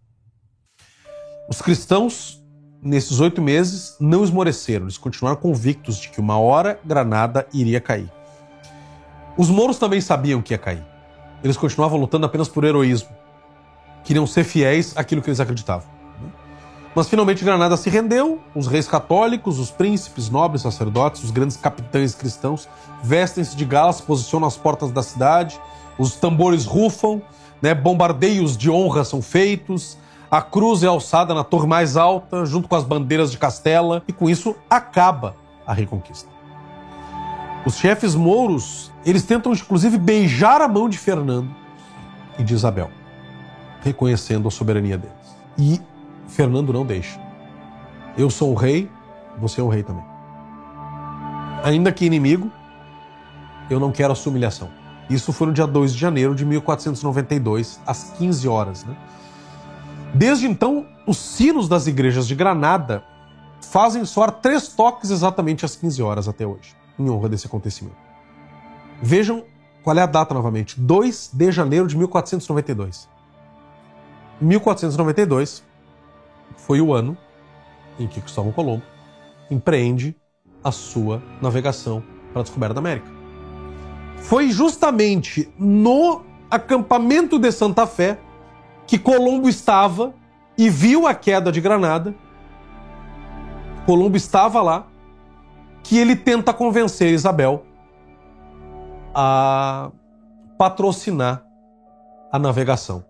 [1.48, 2.42] Os cristãos,
[2.82, 8.10] nesses oito meses, não esmoreceram, eles continuaram convictos de que uma hora Granada iria cair.
[9.36, 10.96] Os mouros também sabiam que ia cair
[11.42, 13.08] eles continuavam lutando apenas por heroísmo.
[14.04, 15.86] Queriam ser fiéis àquilo que eles acreditavam.
[16.94, 22.14] Mas finalmente Granada se rendeu, os reis católicos, os príncipes, nobres, sacerdotes, os grandes capitães
[22.14, 22.66] cristãos
[23.02, 25.60] vestem-se de galas, posicionam às portas da cidade,
[25.98, 27.20] os tambores rufam,
[27.66, 29.98] né, bombardeios de honra são feitos,
[30.30, 34.12] a cruz é alçada na torre mais alta, junto com as bandeiras de Castela, e
[34.12, 35.34] com isso acaba
[35.66, 36.28] a reconquista.
[37.66, 41.50] Os chefes mouros, eles tentam inclusive beijar a mão de Fernando
[42.38, 42.88] e de Isabel,
[43.82, 45.16] reconhecendo a soberania deles.
[45.58, 45.80] E
[46.28, 47.18] Fernando não deixa.
[48.16, 48.88] Eu sou o rei,
[49.38, 50.04] você é o rei também.
[51.64, 52.48] Ainda que inimigo,
[53.68, 54.70] eu não quero a sua humilhação.
[55.08, 58.84] Isso foi no dia 2 de janeiro de 1492, às 15 horas.
[58.84, 58.96] Né?
[60.14, 63.04] Desde então, os sinos das igrejas de Granada
[63.60, 67.96] fazem soar três toques exatamente às 15 horas até hoje em honra desse acontecimento.
[69.02, 69.44] Vejam
[69.82, 73.08] qual é a data novamente: 2 de janeiro de 1492.
[74.40, 75.62] 1492
[76.56, 77.16] foi o ano
[77.98, 78.82] em que Cristóvão Colombo
[79.50, 80.16] empreende
[80.62, 82.02] a sua navegação
[82.32, 83.15] para a descoberta da América.
[84.18, 88.18] Foi justamente no acampamento de Santa Fé
[88.86, 90.14] que Colombo estava
[90.56, 92.14] e viu a queda de Granada.
[93.84, 94.86] Colombo estava lá
[95.82, 97.64] que ele tenta convencer Isabel
[99.14, 99.90] a
[100.58, 101.44] patrocinar
[102.32, 103.04] a navegação.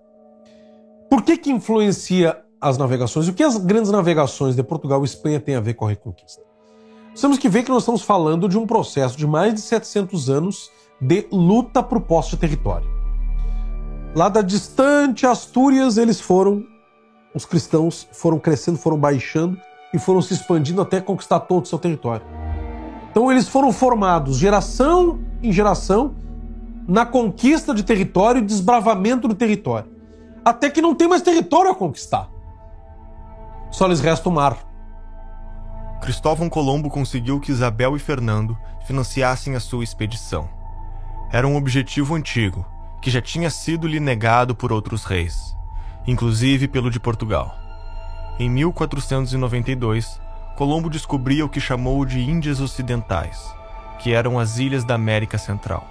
[1.09, 3.29] Por que que influencia as navegações?
[3.29, 6.43] O que as grandes navegações de Portugal e Espanha têm a ver com a Reconquista?
[7.19, 10.71] Temos que ver que nós estamos falando de um processo de mais de 700 anos
[11.01, 12.89] de luta por posse de território.
[14.15, 16.65] Lá da distante Astúrias, eles foram,
[17.35, 19.59] os cristãos foram crescendo, foram baixando
[19.93, 22.25] e foram se expandindo até conquistar todo o seu território.
[23.11, 26.15] Então eles foram formados geração em geração
[26.89, 29.91] na conquista de território e desbravamento do território.
[30.45, 32.31] Até que não tem mais território a conquistar.
[33.71, 34.57] Só lhes resta o mar.
[36.01, 40.56] Cristóvão Colombo conseguiu que Isabel e Fernando financiassem a sua expedição.
[41.31, 42.65] Era um objetivo antigo,
[43.01, 45.57] que já tinha sido lhe negado por outros reis,
[46.07, 47.55] inclusive pelo de Portugal.
[48.39, 50.21] Em 1492,
[50.57, 53.55] Colombo descobria o que chamou de Índias Ocidentais,
[53.99, 55.87] que eram as ilhas da América Central.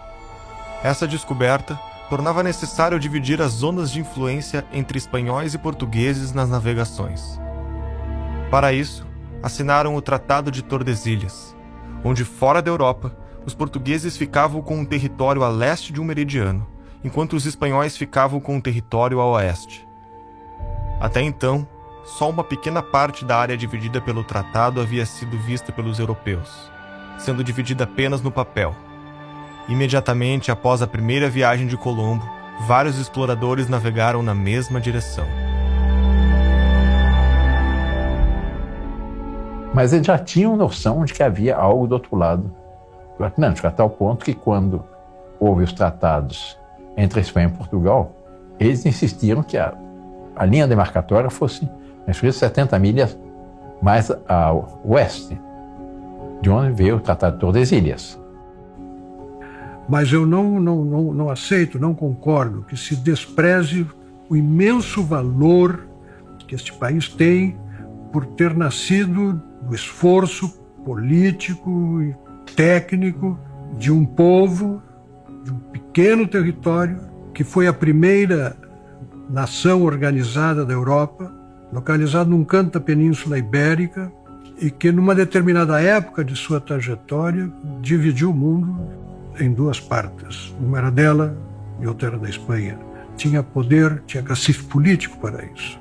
[0.84, 1.80] Essa descoberta
[2.10, 7.40] tornava necessário dividir as zonas de influência entre espanhóis e portugueses nas navegações.
[8.50, 9.06] Para isso,
[9.44, 11.56] assinaram o Tratado de Tordesilhas,
[12.04, 13.16] onde fora da Europa,
[13.46, 16.66] os portugueses ficavam com um território a leste de um meridiano,
[17.04, 19.88] enquanto os espanhóis ficavam com um território a oeste.
[21.00, 21.68] Até então,
[22.04, 26.72] só uma pequena parte da área dividida pelo tratado havia sido vista pelos europeus,
[27.20, 28.76] sendo dividida apenas no papel.
[29.70, 32.28] Imediatamente após a primeira viagem de Colombo,
[32.68, 35.26] vários exploradores navegaram na mesma direção.
[39.74, 42.65] Mas eles já tinham noção de que havia algo do outro lado
[43.18, 44.84] do Atlântico, a tal ponto que quando
[45.40, 46.58] houve os tratados
[46.98, 48.14] entre a Espanha e Portugal,
[48.60, 49.74] eles insistiram que a,
[50.36, 51.70] a linha demarcatória fosse
[52.14, 53.18] fez 70 milhas
[53.82, 55.40] mais ao oeste,
[56.42, 58.20] de onde veio o Tratado de Tordesilhas.
[59.88, 63.88] Mas eu não, não, não, não aceito, não concordo que se despreze
[64.30, 65.88] o imenso valor
[66.48, 67.58] que este país tem
[68.12, 70.50] por ter nascido do esforço
[70.84, 72.16] político e
[72.56, 73.40] técnico
[73.78, 74.82] de um povo,
[75.44, 77.00] de um pequeno território,
[77.34, 78.56] que foi a primeira
[79.30, 81.32] nação organizada da Europa,
[81.72, 84.12] localizado num canto da Península Ibérica
[84.60, 88.78] e que, numa determinada época de sua trajetória, dividiu o mundo
[89.40, 90.54] em duas partes.
[90.60, 91.38] Uma era dela
[91.82, 92.78] e outra era da Espanha.
[93.18, 95.80] Tinha poder, tinha cacife político para isso.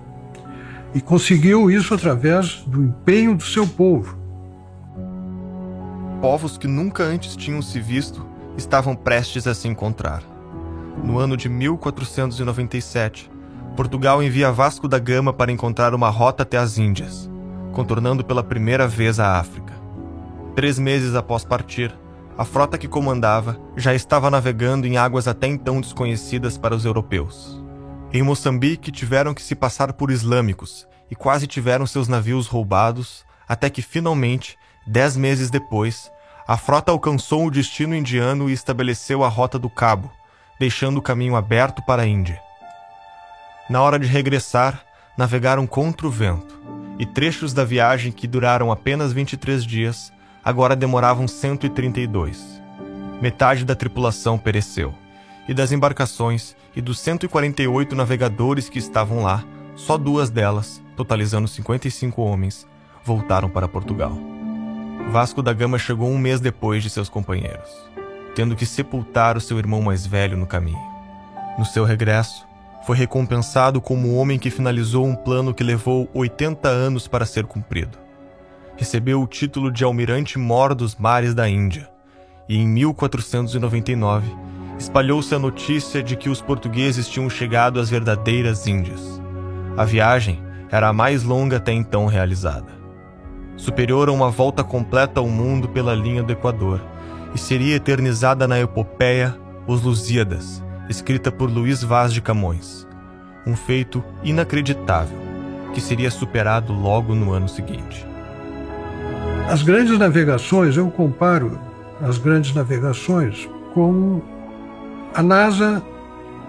[0.94, 4.16] E conseguiu isso através do empenho do seu povo.
[6.24, 10.22] Povos que nunca antes tinham se visto estavam prestes a se encontrar.
[11.04, 13.30] No ano de 1497,
[13.76, 17.30] Portugal envia Vasco da Gama para encontrar uma rota até as Índias,
[17.74, 19.74] contornando pela primeira vez a África.
[20.54, 21.94] Três meses após partir,
[22.38, 27.62] a frota que comandava já estava navegando em águas até então desconhecidas para os europeus.
[28.14, 33.68] Em Moçambique, tiveram que se passar por islâmicos e quase tiveram seus navios roubados, até
[33.68, 34.56] que finalmente,
[34.86, 36.10] dez meses depois,
[36.46, 40.12] a frota alcançou o destino indiano e estabeleceu a Rota do Cabo,
[40.60, 42.40] deixando o caminho aberto para a Índia.
[43.70, 44.82] Na hora de regressar,
[45.16, 46.60] navegaram contra o vento,
[46.98, 50.12] e trechos da viagem que duraram apenas 23 dias
[50.44, 52.60] agora demoravam 132.
[53.22, 54.94] Metade da tripulação pereceu,
[55.48, 59.42] e das embarcações e dos 148 navegadores que estavam lá,
[59.74, 62.66] só duas delas, totalizando 55 homens,
[63.02, 64.18] voltaram para Portugal.
[65.10, 67.70] Vasco da Gama chegou um mês depois de seus companheiros,
[68.34, 70.82] tendo que sepultar o seu irmão mais velho no caminho.
[71.56, 72.46] No seu regresso,
[72.84, 77.44] foi recompensado como o homem que finalizou um plano que levou 80 anos para ser
[77.44, 77.96] cumprido.
[78.76, 81.88] Recebeu o título de almirante mor dos mares da Índia,
[82.48, 84.26] e em 1499
[84.78, 89.22] espalhou-se a notícia de que os portugueses tinham chegado às verdadeiras Índias.
[89.76, 92.73] A viagem era a mais longa até então realizada.
[93.56, 96.80] Superior a uma volta completa ao mundo pela linha do Equador,
[97.34, 99.36] e seria eternizada na epopeia
[99.66, 102.86] Os Lusíadas, escrita por Luiz Vaz de Camões.
[103.46, 105.18] Um feito inacreditável,
[105.72, 108.06] que seria superado logo no ano seguinte.
[109.48, 111.58] As grandes navegações, eu comparo
[112.00, 114.22] as grandes navegações com
[115.14, 115.82] a NASA,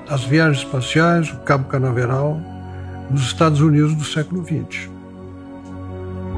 [0.10, 2.40] as viagens espaciais, o Cabo Canaveral,
[3.10, 4.95] nos Estados Unidos do século XX.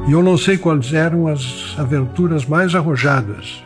[0.07, 3.61] E eu não sei quais eram as aventuras mais arrojadas.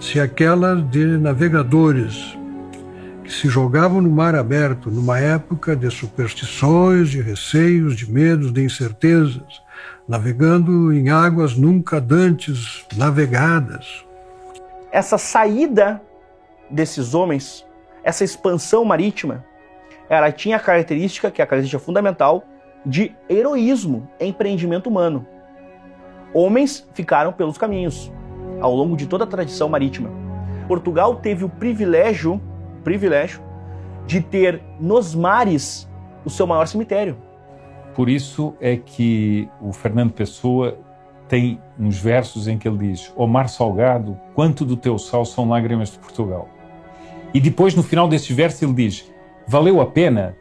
[0.00, 2.36] Se aquela de navegadores
[3.22, 8.64] que se jogavam no mar aberto numa época de superstições, de receios, de medos, de
[8.64, 9.62] incertezas,
[10.08, 14.04] navegando em águas nunca dantes navegadas.
[14.90, 16.02] Essa saída
[16.68, 17.64] desses homens,
[18.02, 19.44] essa expansão marítima,
[20.08, 22.42] ela tinha a característica, que é a característica fundamental,
[22.88, 25.26] de heroísmo, empreendimento humano.
[26.32, 28.10] Homens ficaram pelos caminhos
[28.62, 30.10] ao longo de toda a tradição marítima.
[30.66, 32.40] Portugal teve o privilégio,
[32.82, 33.42] privilégio
[34.06, 35.86] de ter nos mares
[36.24, 37.18] o seu maior cemitério.
[37.94, 40.78] Por isso é que o Fernando Pessoa
[41.28, 45.46] tem uns versos em que ele diz: "O mar salgado, quanto do teu sal são
[45.46, 46.48] lágrimas de Portugal".
[47.34, 49.12] E depois no final desses versos ele diz:
[49.46, 50.34] "Valeu a pena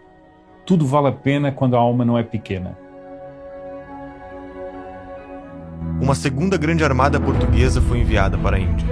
[0.68, 2.78] tudo vale a pena quando a alma não é pequena.
[6.02, 8.86] Uma segunda grande armada portuguesa foi enviada para a Índia,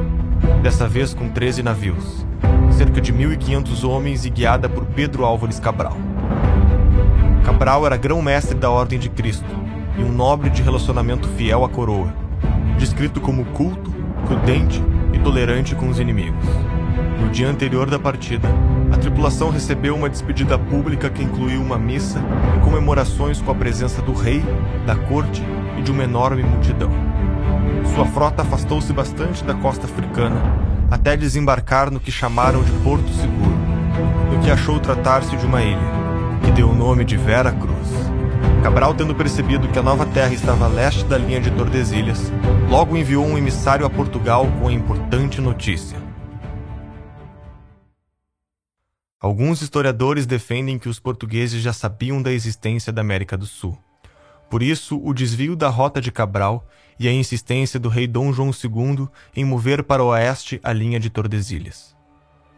[0.64, 2.26] dessa vez com 13 navios,
[2.72, 5.98] cerca de 1.500 homens e guiada por Pedro Álvares Cabral.
[7.44, 9.46] Cabral era grão-mestre da Ordem de Cristo
[9.98, 12.14] e um nobre de relacionamento fiel à coroa,
[12.78, 13.94] descrito como culto,
[14.26, 16.46] prudente e tolerante com os inimigos.
[17.20, 18.48] No dia anterior da partida,
[18.96, 22.18] a tripulação recebeu uma despedida pública que incluiu uma missa
[22.56, 24.42] e comemorações com a presença do rei,
[24.86, 25.44] da corte
[25.78, 26.90] e de uma enorme multidão.
[27.94, 30.42] Sua frota afastou-se bastante da costa africana
[30.90, 33.58] até desembarcar no que chamaram de Porto Seguro,
[34.32, 35.78] no que achou tratar-se de uma ilha,
[36.44, 37.76] que deu o nome de Vera Cruz.
[38.64, 42.32] Cabral, tendo percebido que a nova terra estava a leste da linha de Tordesilhas,
[42.70, 46.05] logo enviou um emissário a Portugal com a importante notícia.
[49.26, 53.76] Alguns historiadores defendem que os portugueses já sabiam da existência da América do Sul.
[54.52, 56.64] Por isso, o desvio da rota de Cabral
[57.00, 61.00] e a insistência do rei Dom João II em mover para o oeste a linha
[61.00, 61.96] de Tordesilhas.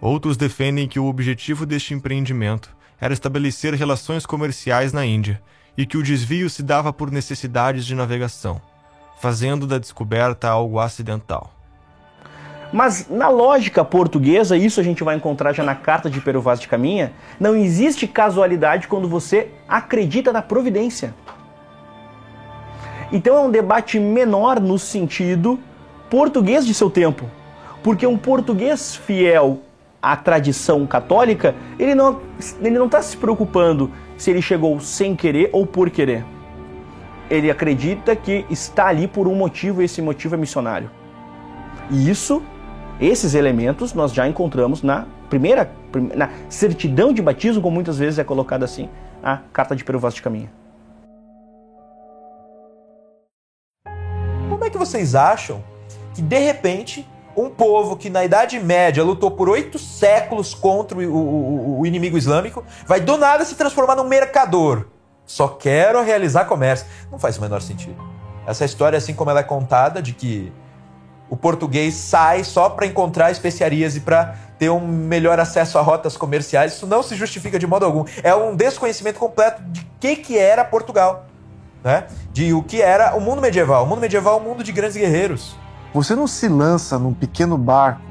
[0.02, 5.42] Outros defendem que o objetivo deste empreendimento era estabelecer relações comerciais na Índia
[5.78, 8.62] e que o desvio se dava por necessidades de navegação,
[9.22, 11.57] fazendo da descoberta algo acidental.
[12.72, 16.60] Mas na lógica portuguesa, isso a gente vai encontrar já na carta de Pero Vaz
[16.60, 21.14] de Caminha, não existe casualidade quando você acredita na providência.
[23.12, 25.58] Então é um debate menor no sentido
[26.10, 27.26] português de seu tempo.
[27.82, 29.60] Porque um português fiel
[30.02, 32.20] à tradição católica, ele não
[32.62, 36.26] ele não está se preocupando se ele chegou sem querer ou por querer.
[37.30, 40.92] Ele acredita que está ali por um motivo e esse motivo é missionário.
[41.90, 42.42] E isso
[43.00, 45.70] esses elementos nós já encontramos na primeira,
[46.16, 48.90] na certidão de batismo, como muitas vezes é colocada assim,
[49.24, 50.52] a carta de Pero Vaz de Caminha.
[54.50, 55.64] Como é que vocês acham
[56.16, 61.02] que de repente um povo que na Idade Média lutou por oito séculos contra o,
[61.04, 64.88] o, o, inimigo islâmico vai do nada se transformar num mercador?
[65.24, 66.88] Só quero realizar comércio.
[67.12, 68.02] Não faz o menor sentido.
[68.48, 70.52] Essa história, assim como ela é contada, de que
[71.30, 76.16] o português sai só para encontrar especiarias e para ter um melhor acesso a rotas
[76.16, 76.74] comerciais.
[76.74, 78.06] Isso não se justifica de modo algum.
[78.24, 81.26] É um desconhecimento completo de que que era Portugal,
[81.84, 82.06] né?
[82.32, 83.84] De o que era o mundo medieval.
[83.84, 85.56] O mundo medieval é um mundo de grandes guerreiros.
[85.94, 88.02] Você não se lança num pequeno barco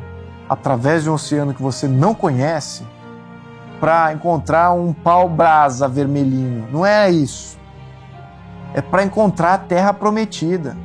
[0.49, 2.85] através de um oceano que você não conhece
[3.81, 6.69] para encontrar um pau-brasa vermelhinho.
[6.71, 7.59] Não é isso.
[8.75, 10.77] É para encontrar a terra prometida.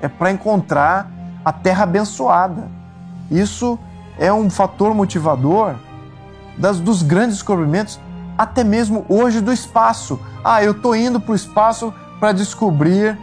[0.00, 1.10] É para encontrar
[1.48, 2.68] a terra abençoada.
[3.30, 3.78] Isso
[4.18, 5.76] é um fator motivador
[6.58, 7.98] das, dos grandes descobrimentos,
[8.36, 10.20] até mesmo hoje do espaço.
[10.44, 13.16] Ah, eu estou indo para o espaço para descobrir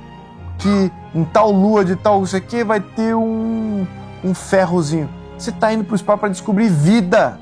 [0.58, 3.86] que em tal lua de tal isso aqui vai ter um,
[4.24, 5.08] um ferrozinho.
[5.38, 7.40] Você está indo para o espaço para descobrir vida.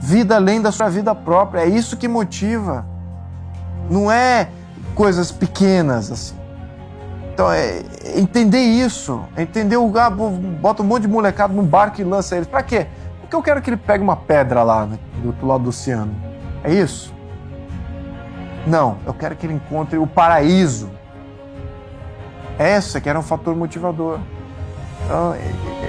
[0.00, 1.62] Vida além da sua vida própria.
[1.62, 2.84] É isso que motiva.
[3.88, 4.50] Não é
[4.94, 6.37] coisas pequenas assim.
[7.38, 7.84] Então, é
[8.16, 12.34] entender isso, é entender o ah, bota um monte de molecada num barco e lança
[12.34, 12.48] eles.
[12.48, 12.88] Pra quê?
[13.20, 16.12] Porque eu quero que ele pegue uma pedra lá né, do outro lado do oceano.
[16.64, 17.14] É isso?
[18.66, 20.90] Não, eu quero que ele encontre o paraíso.
[22.58, 24.18] Essa que era um fator motivador.
[25.04, 25.36] Então,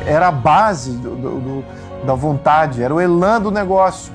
[0.06, 1.66] era a base do, do, do,
[2.06, 4.14] da vontade, era o elan do negócio.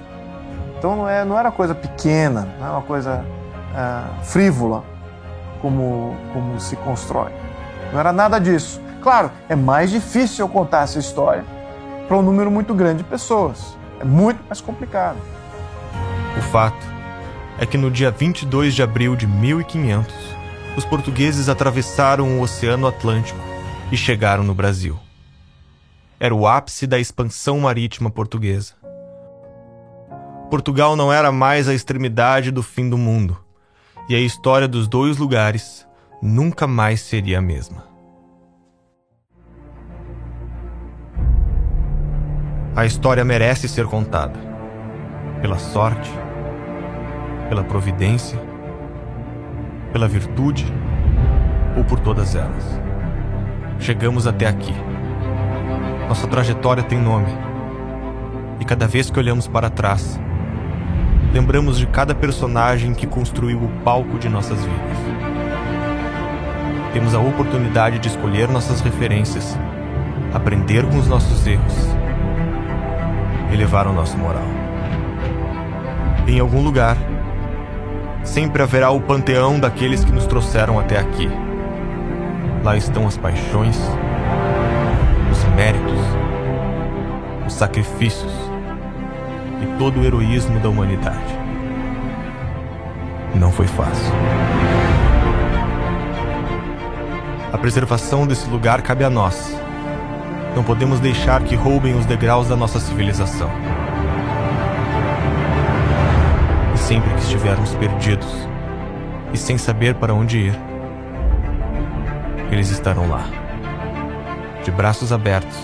[0.78, 3.24] Então não, é, não era coisa pequena, não era uma coisa
[3.72, 4.93] uh, frívola
[5.64, 7.32] como, como se constrói.
[7.90, 8.82] Não era nada disso.
[9.02, 11.42] Claro, é mais difícil eu contar essa história
[12.06, 13.74] para um número muito grande de pessoas.
[13.98, 15.16] É muito mais complicado.
[16.36, 16.86] O fato
[17.58, 20.14] é que no dia 22 de abril de 1500,
[20.76, 23.40] os portugueses atravessaram o Oceano Atlântico
[23.90, 24.98] e chegaram no Brasil.
[26.20, 28.74] Era o ápice da expansão marítima portuguesa.
[30.50, 33.43] Portugal não era mais a extremidade do fim do mundo,
[34.08, 35.86] e a história dos dois lugares
[36.20, 37.84] nunca mais seria a mesma.
[42.76, 44.38] A história merece ser contada.
[45.40, 46.10] Pela sorte,
[47.48, 48.38] pela providência,
[49.92, 50.66] pela virtude
[51.76, 52.80] ou por todas elas.
[53.78, 54.74] Chegamos até aqui.
[56.08, 57.28] Nossa trajetória tem nome.
[58.60, 60.18] E cada vez que olhamos para trás,
[61.32, 64.98] lembramos de cada personagem que construiu o palco de nossas vidas.
[66.92, 69.58] Temos a oportunidade de escolher nossas referências,
[70.32, 71.94] aprender com os nossos erros
[73.54, 74.42] elevar o nosso moral.
[76.26, 76.96] Em algum lugar,
[78.22, 81.28] sempre haverá o panteão daqueles que nos trouxeram até aqui.
[82.62, 83.78] Lá estão as paixões,
[85.30, 86.00] os méritos,
[87.46, 88.32] os sacrifícios
[89.64, 91.38] e todo o heroísmo da humanidade.
[93.34, 94.12] Não foi fácil.
[97.52, 99.64] A preservação desse lugar cabe a nós
[100.54, 103.50] não podemos deixar que roubem os degraus da nossa civilização.
[106.72, 108.48] E sempre que estivermos perdidos
[109.32, 110.60] e sem saber para onde ir,
[112.52, 113.24] eles estarão lá,
[114.62, 115.58] de braços abertos,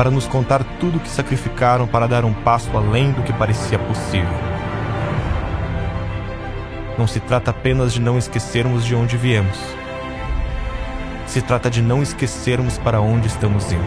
[0.00, 3.78] para nos contar tudo o que sacrificaram para dar um passo além do que parecia
[3.78, 4.32] possível.
[6.96, 9.58] Não se trata apenas de não esquecermos de onde viemos
[11.26, 13.84] se trata de não esquecermos para onde estamos indo.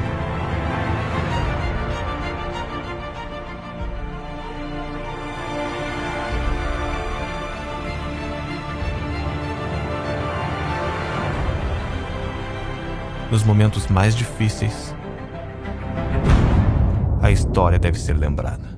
[13.29, 14.92] Nos momentos mais difíceis,
[17.33, 18.72] história deve ser lembrada.